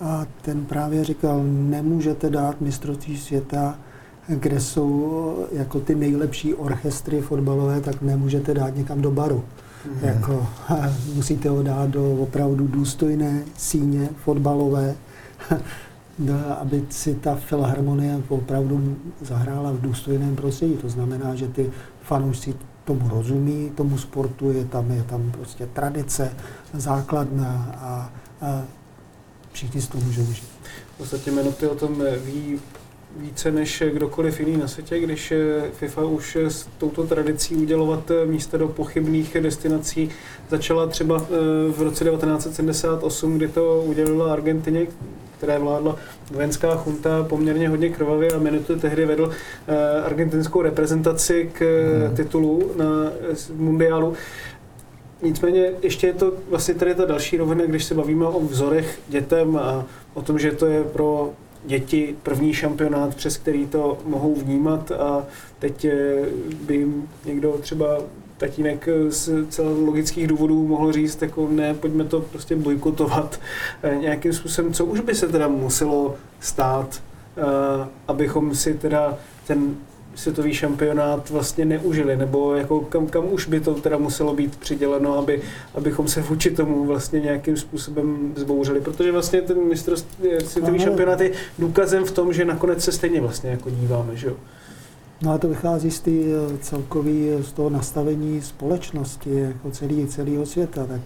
[0.00, 3.78] a ten právě říkal, nemůžete dát mistrovství světa,
[4.28, 9.44] kde jsou jako ty nejlepší orchestry fotbalové, tak nemůžete dát někam do baru.
[9.86, 9.98] Mm.
[10.02, 10.46] Jako,
[11.14, 14.94] musíte ho dát do opravdu důstojné síně fotbalové,
[16.58, 20.76] aby si ta filharmonie opravdu zahrála v důstojném prostředí.
[20.76, 22.54] To znamená, že ty fanoušci
[22.84, 26.32] tomu rozumí, tomu sportu, je tam, je tam prostě tradice,
[26.74, 28.12] základna a,
[28.46, 28.62] a
[29.52, 30.48] všichni si to můžou užít.
[30.94, 31.30] V podstatě
[31.68, 32.60] o tom ví
[33.18, 35.32] více než kdokoliv jiný na světě, když
[35.72, 40.10] FIFA už s touto tradicí udělovat místa do pochybných destinací
[40.50, 44.86] začala třeba eh, v roce 1978, kdy to udělala Argentině,
[45.38, 45.96] které vládla
[46.30, 49.30] vojenská chunta poměrně hodně krvavě a Minutu tehdy vedl
[49.68, 51.60] eh, argentinskou reprezentaci k
[52.06, 52.16] hmm.
[52.16, 52.86] titulu na
[53.56, 54.14] mundiálu.
[55.22, 59.56] Nicméně ještě je to vlastně tady ta další rovina, když se bavíme o vzorech dětem
[59.56, 61.32] a o tom, že to je pro
[61.64, 65.26] děti první šampionát, přes který to mohou vnímat a
[65.58, 66.16] teď eh,
[66.66, 67.98] by jim někdo třeba
[68.38, 73.40] tatínek z celé logických důvodů mohl říct, jako ne, pojďme to prostě bojkotovat
[73.82, 74.72] eh, nějakým způsobem.
[74.72, 77.02] Co už by se teda muselo stát,
[77.36, 79.76] eh, abychom si teda ten
[80.18, 85.18] světový šampionát vlastně neužili, nebo jako kam, kam už by to teda muselo být přiděleno,
[85.18, 85.42] aby,
[85.74, 91.30] abychom se vůči tomu vlastně nějakým způsobem zbouřili, protože vlastně ten mistrovství, světový šampionát je
[91.58, 94.34] důkazem v tom, že nakonec se stejně vlastně jako díváme, že jo.
[95.22, 100.06] No a to vychází z, tý, eh, celkový, eh, z toho nastavení společnosti, jako celý,
[100.06, 100.86] celého světa.
[100.86, 101.00] Tak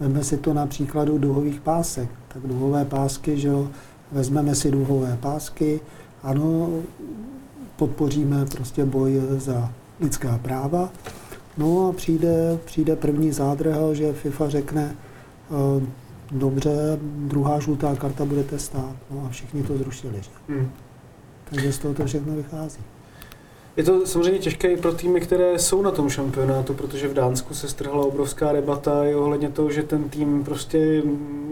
[0.00, 2.08] vezmeme si to na příkladu duhových pásek.
[2.28, 3.68] Tak duhové pásky, že jo,
[4.12, 5.80] vezmeme si duhové pásky,
[6.22, 6.70] ano,
[7.78, 10.90] podpoříme prostě boj za lidská práva.
[11.58, 14.96] No a přijde, přijde první zádrhel, že FIFA řekne,
[15.50, 15.86] eh,
[16.30, 18.96] dobře, druhá žlutá karta budete stát.
[19.10, 20.22] No a všichni to zrušili.
[20.22, 20.30] Že?
[20.48, 20.70] Hmm.
[21.50, 22.80] Takže z toho to všechno vychází.
[23.78, 27.54] Je to samozřejmě těžké i pro týmy, které jsou na tom šampionátu, protože v Dánsku
[27.54, 31.02] se strhla obrovská debata i ohledně toho, že ten tým prostě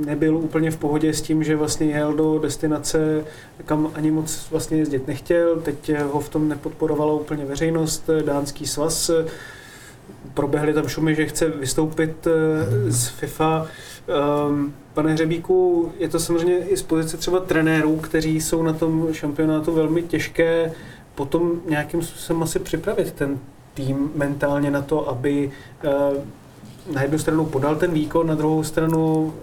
[0.07, 3.25] nebyl úplně v pohodě s tím, že vlastně jel do destinace,
[3.65, 5.57] kam ani moc vlastně jezdit nechtěl.
[5.57, 9.11] Teď ho v tom nepodporovala úplně veřejnost, dánský svaz.
[10.35, 13.67] Proběhly tam šumy, že chce vystoupit eh, z FIFA.
[14.49, 19.09] Um, pane Hřebíku, je to samozřejmě i z pozice třeba trenérů, kteří jsou na tom
[19.13, 20.73] šampionátu velmi těžké
[21.17, 23.39] potom nějakým způsobem asi připravit ten
[23.75, 25.51] tým mentálně na to, aby
[25.85, 25.93] uh,
[26.95, 29.35] na jednu stranu podal ten výkon, na druhou stranu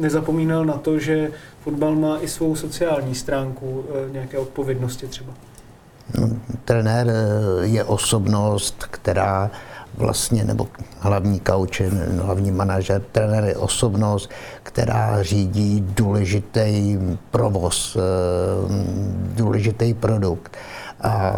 [0.00, 1.30] nezapomínal na to, že
[1.64, 5.32] fotbal má i svou sociální stránku uh, nějaké odpovědnosti třeba.
[6.18, 6.28] No,
[6.64, 7.12] trenér
[7.62, 9.50] je osobnost, která
[9.94, 10.68] vlastně, nebo
[10.98, 11.90] hlavní kauče,
[12.22, 14.30] hlavní manažer, trenér je osobnost,
[14.72, 16.98] která řídí důležitý
[17.30, 17.96] provoz,
[19.34, 20.56] důležitý produkt.
[21.02, 21.36] A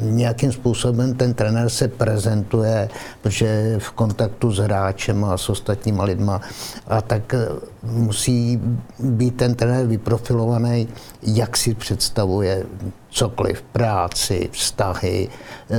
[0.00, 2.88] nějakým způsobem ten trenér se prezentuje,
[3.22, 6.40] protože v kontaktu s hráčem a s ostatníma lidma.
[6.86, 7.34] A tak
[7.82, 8.60] musí
[8.98, 10.88] být ten trenér vyprofilovaný,
[11.22, 12.64] jak si představuje
[13.10, 15.28] cokoliv, práci, vztahy,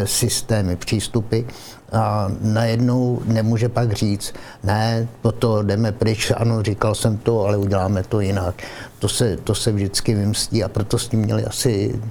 [0.04, 1.42] systémy, přístupy
[1.92, 4.34] a najednou nemůže pak říct,
[4.64, 8.56] ne, po to jdeme pryč, ano, říkal jsem to, ale uděláme to jinak.
[9.00, 12.02] To se, to se vždycky vymstí a proto s tím měli asi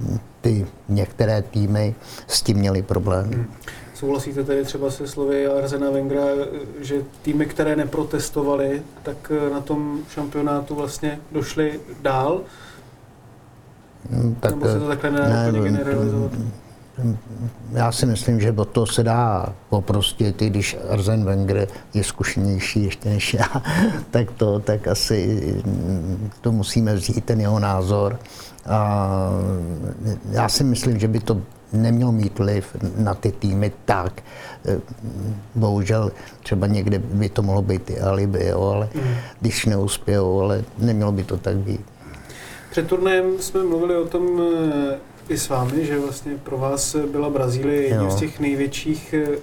[0.41, 1.95] ty některé týmy
[2.27, 3.25] s tím měli problém.
[3.25, 3.47] Hmm.
[3.95, 6.25] Souhlasíte tedy třeba se slovy Arzena Wengra,
[6.81, 12.41] že týmy, které neprotestovaly, tak na tom šampionátu vlastně došly dál?
[14.11, 16.33] Hmm, tak, Nebo se to takhle nedá ne, generalizovat?
[17.73, 22.85] Já si myslím, že o to se dá poprostit, i když Arzen Wenger je zkušenější
[22.85, 23.63] ještě než já,
[24.11, 25.43] tak to tak asi
[26.41, 28.19] to musíme vzít, ten jeho názor.
[28.67, 29.31] A
[30.31, 31.41] já si myslím, že by to
[31.73, 34.23] nemělo mít vliv na ty týmy tak.
[35.55, 39.15] Bohužel třeba někde by to mohlo být i alibi, jo, ale mm.
[39.41, 41.81] když neuspějou, ale nemělo by to tak být.
[42.71, 44.43] Před turnajem jsme mluvili o tom
[45.29, 49.39] i s vámi, že vlastně pro vás byla Brazílie jedním z těch největších eh,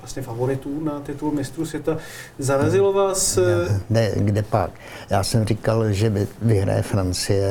[0.00, 1.96] vlastně favoritů na titul mistrů světa.
[2.38, 3.36] Zarazilo vás?
[3.36, 4.70] Ne, ne, kde pak?
[5.10, 7.50] Já jsem říkal, že vyhraje Francie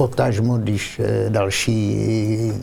[0.00, 1.76] potažmo, když eh, další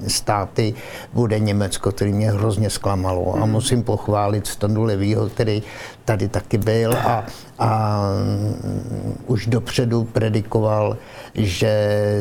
[0.08, 0.74] státy
[1.14, 3.38] bude Německo, který mě hrozně zklamalo.
[3.38, 3.52] A hmm.
[3.52, 5.62] musím pochválit Standu Levýho, který
[6.06, 7.26] tady taky byl a,
[7.60, 8.02] a
[9.28, 10.98] už dopředu predikoval,
[11.36, 11.72] že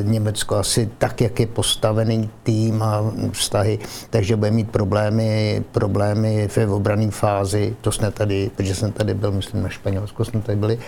[0.04, 3.00] Německo asi tak, jak je postavený tým a
[3.32, 3.78] vztahy,
[4.10, 9.32] takže bude mít problémy, problémy v obrané fázi, to jsme tady, protože jsem tady byl,
[9.32, 10.78] myslím na Španělsku jsme tady byli,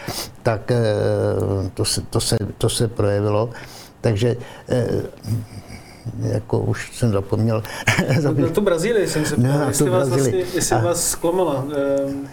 [0.42, 0.84] tak eh,
[1.74, 3.50] to se, to se, to se projevilo.
[4.00, 4.36] Takže
[4.68, 4.86] eh,
[6.22, 7.62] jako už jsem zapomněl.
[8.36, 10.78] na tu Brazílii jsem se ptal, jestli, vás, vlastně, jestli a...
[10.78, 11.64] vás zklamala.
[12.06, 12.28] Ehm.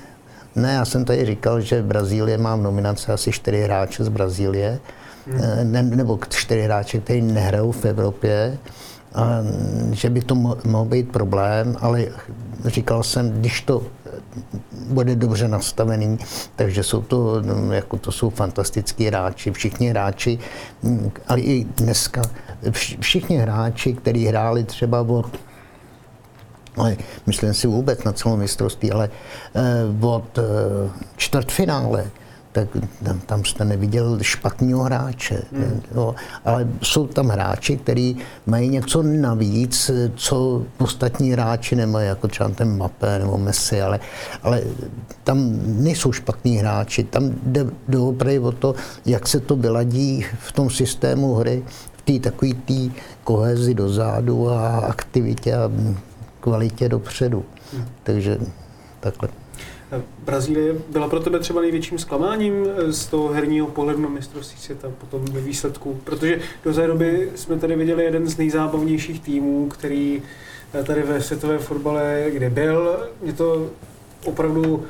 [0.56, 4.80] Ne, já jsem tady říkal, že Brazílie má v nominaci asi čtyři hráče z Brazílie,
[5.28, 5.42] hmm.
[5.44, 8.58] Eh, ne, nebo čtyři hráče, kteří nehrajou v Evropě,
[9.16, 9.42] a,
[9.92, 12.06] že by to mohl být problém, ale
[12.66, 13.84] říkal jsem, když to
[14.72, 16.18] bude dobře nastavený,
[16.56, 20.40] takže jsou to, no, jako to jsou fantastický hráči, všichni hráči,
[21.28, 22.22] ale i dneska,
[23.00, 25.40] všichni hráči, kteří hráli třeba od
[26.78, 29.10] ale myslím si vůbec na celou mistrovství, ale
[29.56, 30.44] eh, od eh,
[31.18, 32.12] čtvrtfinále
[32.56, 32.68] tak
[33.04, 35.42] tam, tam jste neviděl špatného hráče.
[35.52, 35.82] Hmm.
[35.96, 36.16] Jo.
[36.46, 42.78] Ale jsou tam hráči, kteří mají něco navíc, co ostatní hráči nemají, jako třeba ten
[42.78, 44.00] Mapé nebo Messi, ale,
[44.44, 44.62] ale
[45.24, 47.04] tam nejsou špatní hráči.
[47.04, 48.76] Tam jde doopravdy o to,
[49.06, 51.64] jak se to vyladí v tom systému hry,
[51.98, 55.72] v té takové té kohezi dozadu a aktivitě a
[56.40, 57.46] kvalitě dopředu.
[57.74, 57.86] Hmm.
[58.04, 58.38] Takže
[59.00, 59.45] takhle.
[60.26, 64.92] Brazílie byla pro tebe třeba největším zklamáním eh, z toho herního pohledu na mistrovství světa
[64.98, 66.00] potom ve výsledku?
[66.04, 70.24] Protože do té doby jsme tady viděli jeden z nejzábavnějších týmů, který
[70.74, 73.10] eh, tady ve světové fotbale kde byl.
[73.22, 73.70] Mě to
[74.26, 74.86] opravdu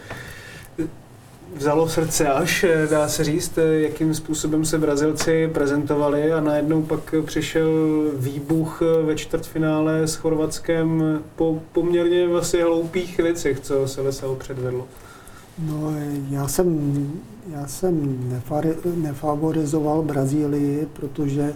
[1.56, 7.70] vzalo srdce až, dá se říct, jakým způsobem se Brazilci prezentovali a najednou pak přišel
[8.16, 11.04] výbuch ve čtvrtfinále s Chorvatskem
[11.36, 14.88] po poměrně vlastně hloupých věcech, co se Lesalo předvedlo.
[15.60, 15.94] No,
[16.30, 17.10] já jsem,
[17.54, 18.20] já jsem
[18.96, 21.54] nefavorizoval Brazílii, protože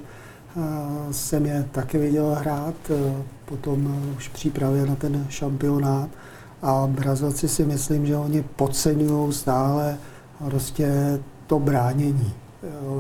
[1.12, 2.76] jsem je taky viděl hrát,
[3.46, 6.10] potom už přípravě na ten šampionát.
[6.62, 9.98] A Brazilci si myslím, že oni podceňují stále
[10.46, 12.34] prostě to bránění.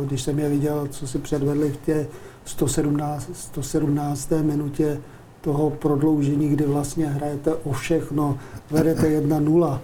[0.05, 2.07] Když jsem je viděl, co si předvedli v té
[2.45, 4.32] 117, 117.
[4.41, 4.99] minutě
[5.41, 8.38] toho prodloužení, kdy vlastně hrajete o všechno,
[8.72, 9.80] vedete 1-0.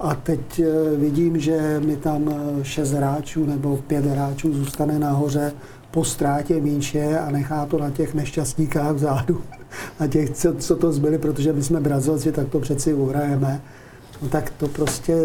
[0.00, 5.52] A teď eh, vidím, že mi tam eh, šest hráčů nebo pět hráčů zůstane nahoře
[5.90, 9.42] po ztrátě míče a nechá to na těch nešťastníkách vzadu,
[10.00, 13.60] na těch, co, co to zbyli, protože my jsme Brazilci, tak to přeci uhrajeme.
[14.22, 15.16] No tak to prostě,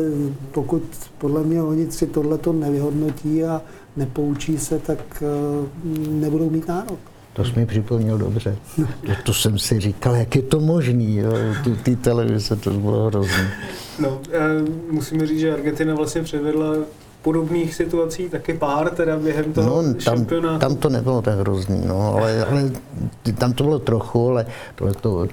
[0.52, 0.84] pokud
[1.18, 3.62] podle mě oni si tohleto nevyhodnotí a
[3.98, 5.68] nepoučí se, tak uh,
[6.12, 7.00] nebudou mít nárok.
[7.34, 8.56] To jsi mi připomněl dobře.
[8.76, 11.34] To, to jsem si říkal, jak je to možný, jo,
[11.64, 13.52] tu, ty televize, to bylo hrozné.
[14.00, 14.40] No, eh,
[14.92, 16.76] musíme říct, že Argentina vlastně předvedla
[17.24, 20.60] podobných situací taky pár teda během toho no, tam, šampionátu.
[20.60, 22.72] tam to nebylo tak hrozný, no, ale, ale
[23.38, 24.46] tam to bylo trochu, ale
[24.76, 25.28] tohle to,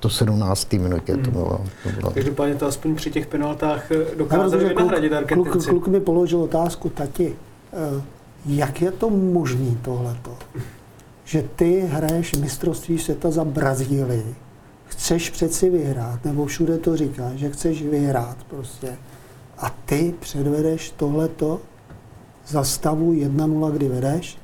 [0.00, 0.72] to 17.
[0.72, 1.60] minutě to bylo.
[1.82, 2.10] To bylo.
[2.10, 5.68] Každopádně to aspoň při těch penaltách eh, dokázali kluk, vynahradit kluk, Argentinci.
[5.68, 7.36] kluk mi položil otázku, tati,
[7.72, 8.02] eh,
[8.46, 10.36] jak je to možný tohleto?
[11.24, 14.34] Že ty hraješ mistrovství světa za Brazílii,
[14.86, 18.96] chceš přeci vyhrát, nebo všude to říká, že chceš vyhrát prostě.
[19.58, 21.60] A ty předvedeš tohleto
[22.46, 24.38] za stavu 1-0, kdy vedeš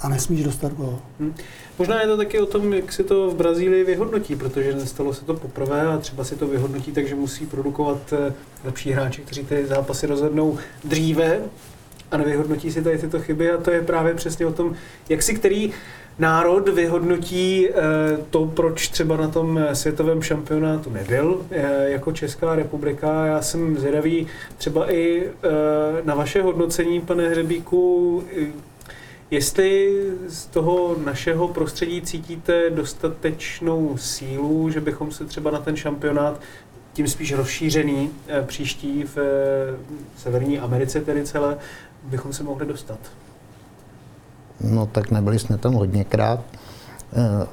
[0.00, 0.98] a nesmíš dostat gol.
[1.20, 1.34] Hm.
[1.78, 5.24] Možná je to taky o tom, jak si to v Brazílii vyhodnotí, protože nestalo se
[5.24, 9.66] to poprvé a třeba si to vyhodnotí, takže musí produkovat eh, lepší hráči, kteří ty
[9.66, 11.40] zápasy rozhodnou dříve
[12.10, 14.74] a nevyhodnotí si tady tyto chyby a to je právě přesně o tom,
[15.08, 15.72] jak si který
[16.18, 17.72] národ vyhodnotí eh,
[18.30, 23.26] to, proč třeba na tom světovém šampionátu nebyl eh, jako Česká republika.
[23.26, 24.26] Já jsem zvědavý
[24.58, 25.28] třeba i
[26.04, 28.24] na vaše hodnocení, pane Hřebíku,
[29.30, 36.40] Jestli z toho našeho prostředí cítíte dostatečnou sílu, že bychom se třeba na ten šampionát
[36.92, 38.10] tím spíš rozšířený
[38.46, 39.16] příští v
[40.16, 41.58] Severní Americe tedy celé,
[42.02, 42.98] bychom se mohli dostat?
[44.60, 46.40] No tak nebyli jsme tam hodněkrát.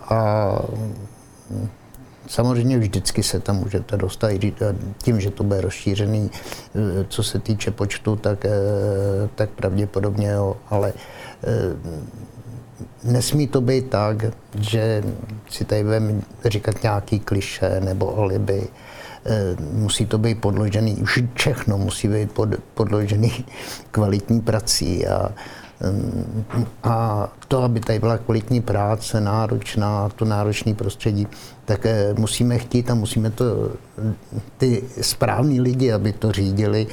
[0.10, 0.52] A
[2.30, 4.32] Samozřejmě vždycky se tam můžete dostat,
[4.98, 6.32] tím, že to bude rozšířený,
[7.08, 8.46] co se týče počtu, tak,
[9.36, 10.94] tak pravděpodobně, jo, ale
[13.04, 14.26] nesmí to být tak,
[14.60, 15.04] že
[15.50, 18.68] si tady budeme říkat nějaký kliše nebo alibi.
[19.72, 23.46] Musí to být podložený, už všechno musí být pod, podložený
[23.92, 25.32] kvalitní prací a
[26.84, 31.28] a to, aby tady byla kvalitní práce, náročná, to náročné prostředí,
[31.70, 33.46] tak eh, musíme chtít a musíme to,
[34.58, 36.88] ty správní lidi, aby to řídili,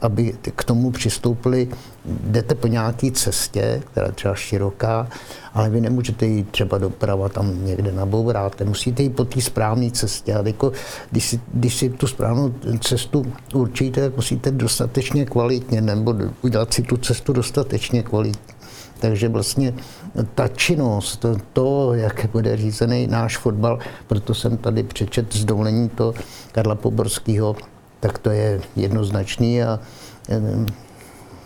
[0.00, 1.68] aby k tomu přistoupili.
[2.04, 5.08] Jdete po nějaké cestě, která je třeba široká,
[5.54, 8.64] ale vy nemůžete jít třeba doprava tam někde nabouráte.
[8.64, 10.34] Musíte jít po té správné cestě.
[10.34, 10.72] A jako,
[11.10, 16.82] když, si, když si tu správnou cestu určíte, tak musíte dostatečně kvalitně, nebo udělat si
[16.82, 18.53] tu cestu dostatečně kvalitně.
[19.04, 19.74] Takže vlastně
[20.34, 26.14] ta činnost, to, jak bude řízený náš fotbal, proto jsem tady přečet z dovolení to
[26.52, 27.56] Karla Poborského,
[28.00, 29.80] tak to je jednoznačný a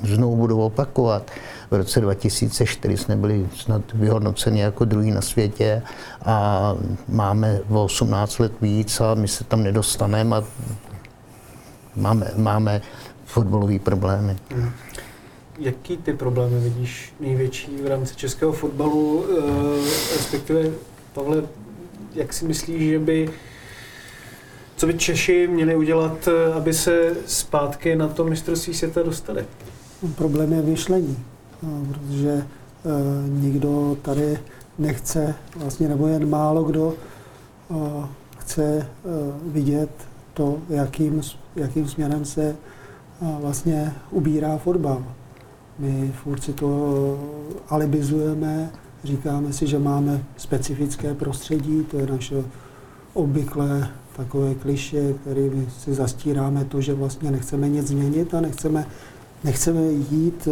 [0.03, 1.31] znovu budu opakovat.
[1.71, 5.83] V roce 2004 jsme byli snad vyhodnoceni jako druhý na světě
[6.25, 6.75] a
[7.09, 10.45] máme o 18 let víc a my se tam nedostaneme a
[11.97, 12.81] máme, máme
[13.25, 14.37] fotbalové problémy.
[14.55, 14.71] Hmm.
[15.59, 20.71] Jaký ty problémy vidíš největší v rámci českého fotbalu, eh, respektive
[21.13, 21.43] Pavle,
[22.15, 23.31] jak si myslíš, že by
[24.77, 29.45] co by Češi měli udělat, eh, aby se zpátky na to mistrovství světa dostali?
[30.15, 31.19] Problém je myšlení,
[31.63, 32.45] no, protože e,
[33.29, 34.39] nikdo tady
[34.79, 36.95] nechce, vlastně nebo jen málo kdo
[38.39, 38.87] chce
[39.43, 39.91] vidět
[40.35, 41.23] to, jakým,
[41.57, 42.57] jakým směrem se
[43.21, 45.05] vlastně ubírá fotbal.
[45.79, 46.68] My furt si to
[47.68, 48.70] alibizujeme,
[49.05, 52.45] říkáme si, že máme specifické prostředí, to je naše
[53.14, 55.14] obvyklé takové kliše,
[55.55, 58.87] my si zastíráme to, že vlastně nechceme nic změnit a nechceme,
[59.45, 60.49] nechceme jít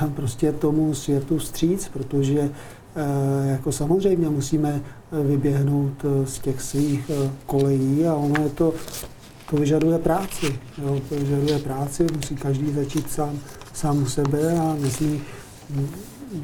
[0.00, 4.80] eh, prostě tomu světu stříc, protože eh, jako samozřejmě musíme
[5.22, 7.10] vyběhnout eh, z těch svých
[7.46, 8.74] kolejí a ono je to,
[9.50, 10.58] to vyžaduje práci.
[10.82, 13.38] Jo, to vyžaduje práci, musí každý začít sám
[13.72, 15.22] sám u sebe a nesmí,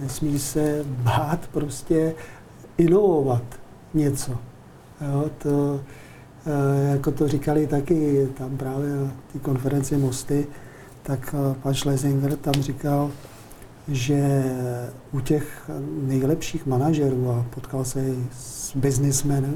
[0.01, 2.14] nesmí se bát prostě
[2.79, 3.43] inovovat
[3.95, 4.33] něco.
[5.01, 5.81] Jo, to,
[6.47, 10.47] eh, jako to říkali taky tam právě na té konferenci Mosty,
[11.03, 13.11] tak eh, pan Schlesinger tam říkal,
[13.89, 14.45] že
[15.12, 15.70] u těch
[16.03, 19.53] nejlepších manažerů, a potkal se i s biznismeny,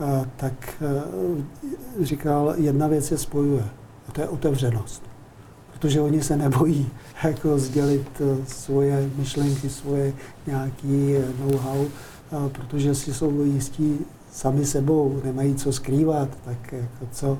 [0.00, 0.82] eh, tak
[2.00, 3.64] říkal, jedna věc je spojuje,
[4.08, 5.11] a to je otevřenost
[5.82, 6.90] protože oni se nebojí
[7.24, 10.12] jako sdělit eh, svoje myšlenky, svoje
[10.46, 11.86] nějaký eh, know-how,
[12.52, 13.98] protože si jsou jistí
[14.32, 17.38] sami sebou, nemají co skrývat, tak jako co.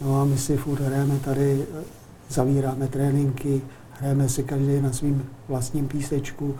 [0.00, 1.82] No a my si furt hrajeme tady, eh,
[2.28, 3.62] zavíráme tréninky,
[4.00, 6.54] hrajeme si každý na svým vlastním písečku,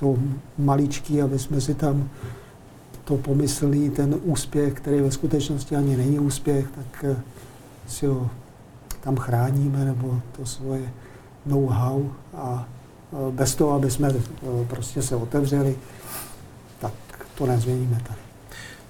[0.00, 0.16] to
[0.58, 2.08] maličký, aby jsme si tam
[3.04, 7.16] to pomyslí, ten úspěch, který ve skutečnosti ani není úspěch, tak eh,
[7.88, 8.30] si ho
[9.00, 10.92] tam chráníme, nebo to svoje
[11.46, 12.68] know-how a
[13.12, 15.76] eh, bez toho, aby jsme eh, prostě se otevřeli,
[16.80, 16.92] tak
[17.34, 18.20] to nezměníme tady.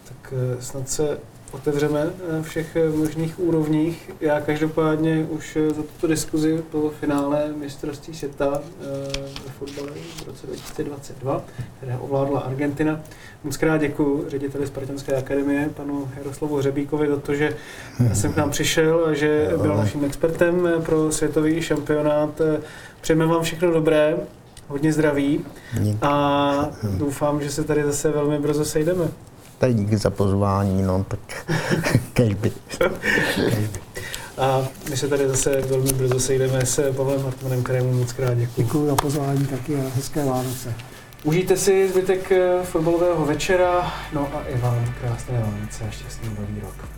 [0.08, 1.18] Tak eh, snad se
[1.52, 4.10] otevřeme na všech eh, možných úrovních.
[4.20, 8.84] Já každopádně už eh, za tuto diskuzi po finále mistrovství světa eh,
[9.44, 9.90] ve fotbale
[10.24, 11.42] v roce 2022,
[11.78, 13.00] které ovládla Argentina.
[13.44, 17.56] Moc krát děkuji řediteli Spartanské akademie, panu Jaroslavu Řebíkovi, za to, že
[18.12, 22.40] jsem k nám přišel a že byl naším expertem eh, pro světový šampionát.
[22.40, 22.60] Eh,
[23.00, 24.16] Přejeme vám všechno dobré,
[24.68, 25.44] hodně zdraví
[26.02, 26.68] a
[26.98, 29.08] doufám, že se tady zase velmi brzo sejdeme.
[29.58, 31.20] Tak díky za pozvání, no tak
[32.12, 32.52] kež by.
[34.38, 38.62] A my se tady zase velmi brzo sejdeme s Pavlem Hartmanem, kterému moc krát děkuji.
[38.62, 40.74] Děkuji za pozvání taky a hezké Vánoce.
[41.24, 46.60] Užijte si zbytek eh, fotbalového večera, no a i vám krásné Vánoce a šťastný nový
[46.60, 46.97] rok.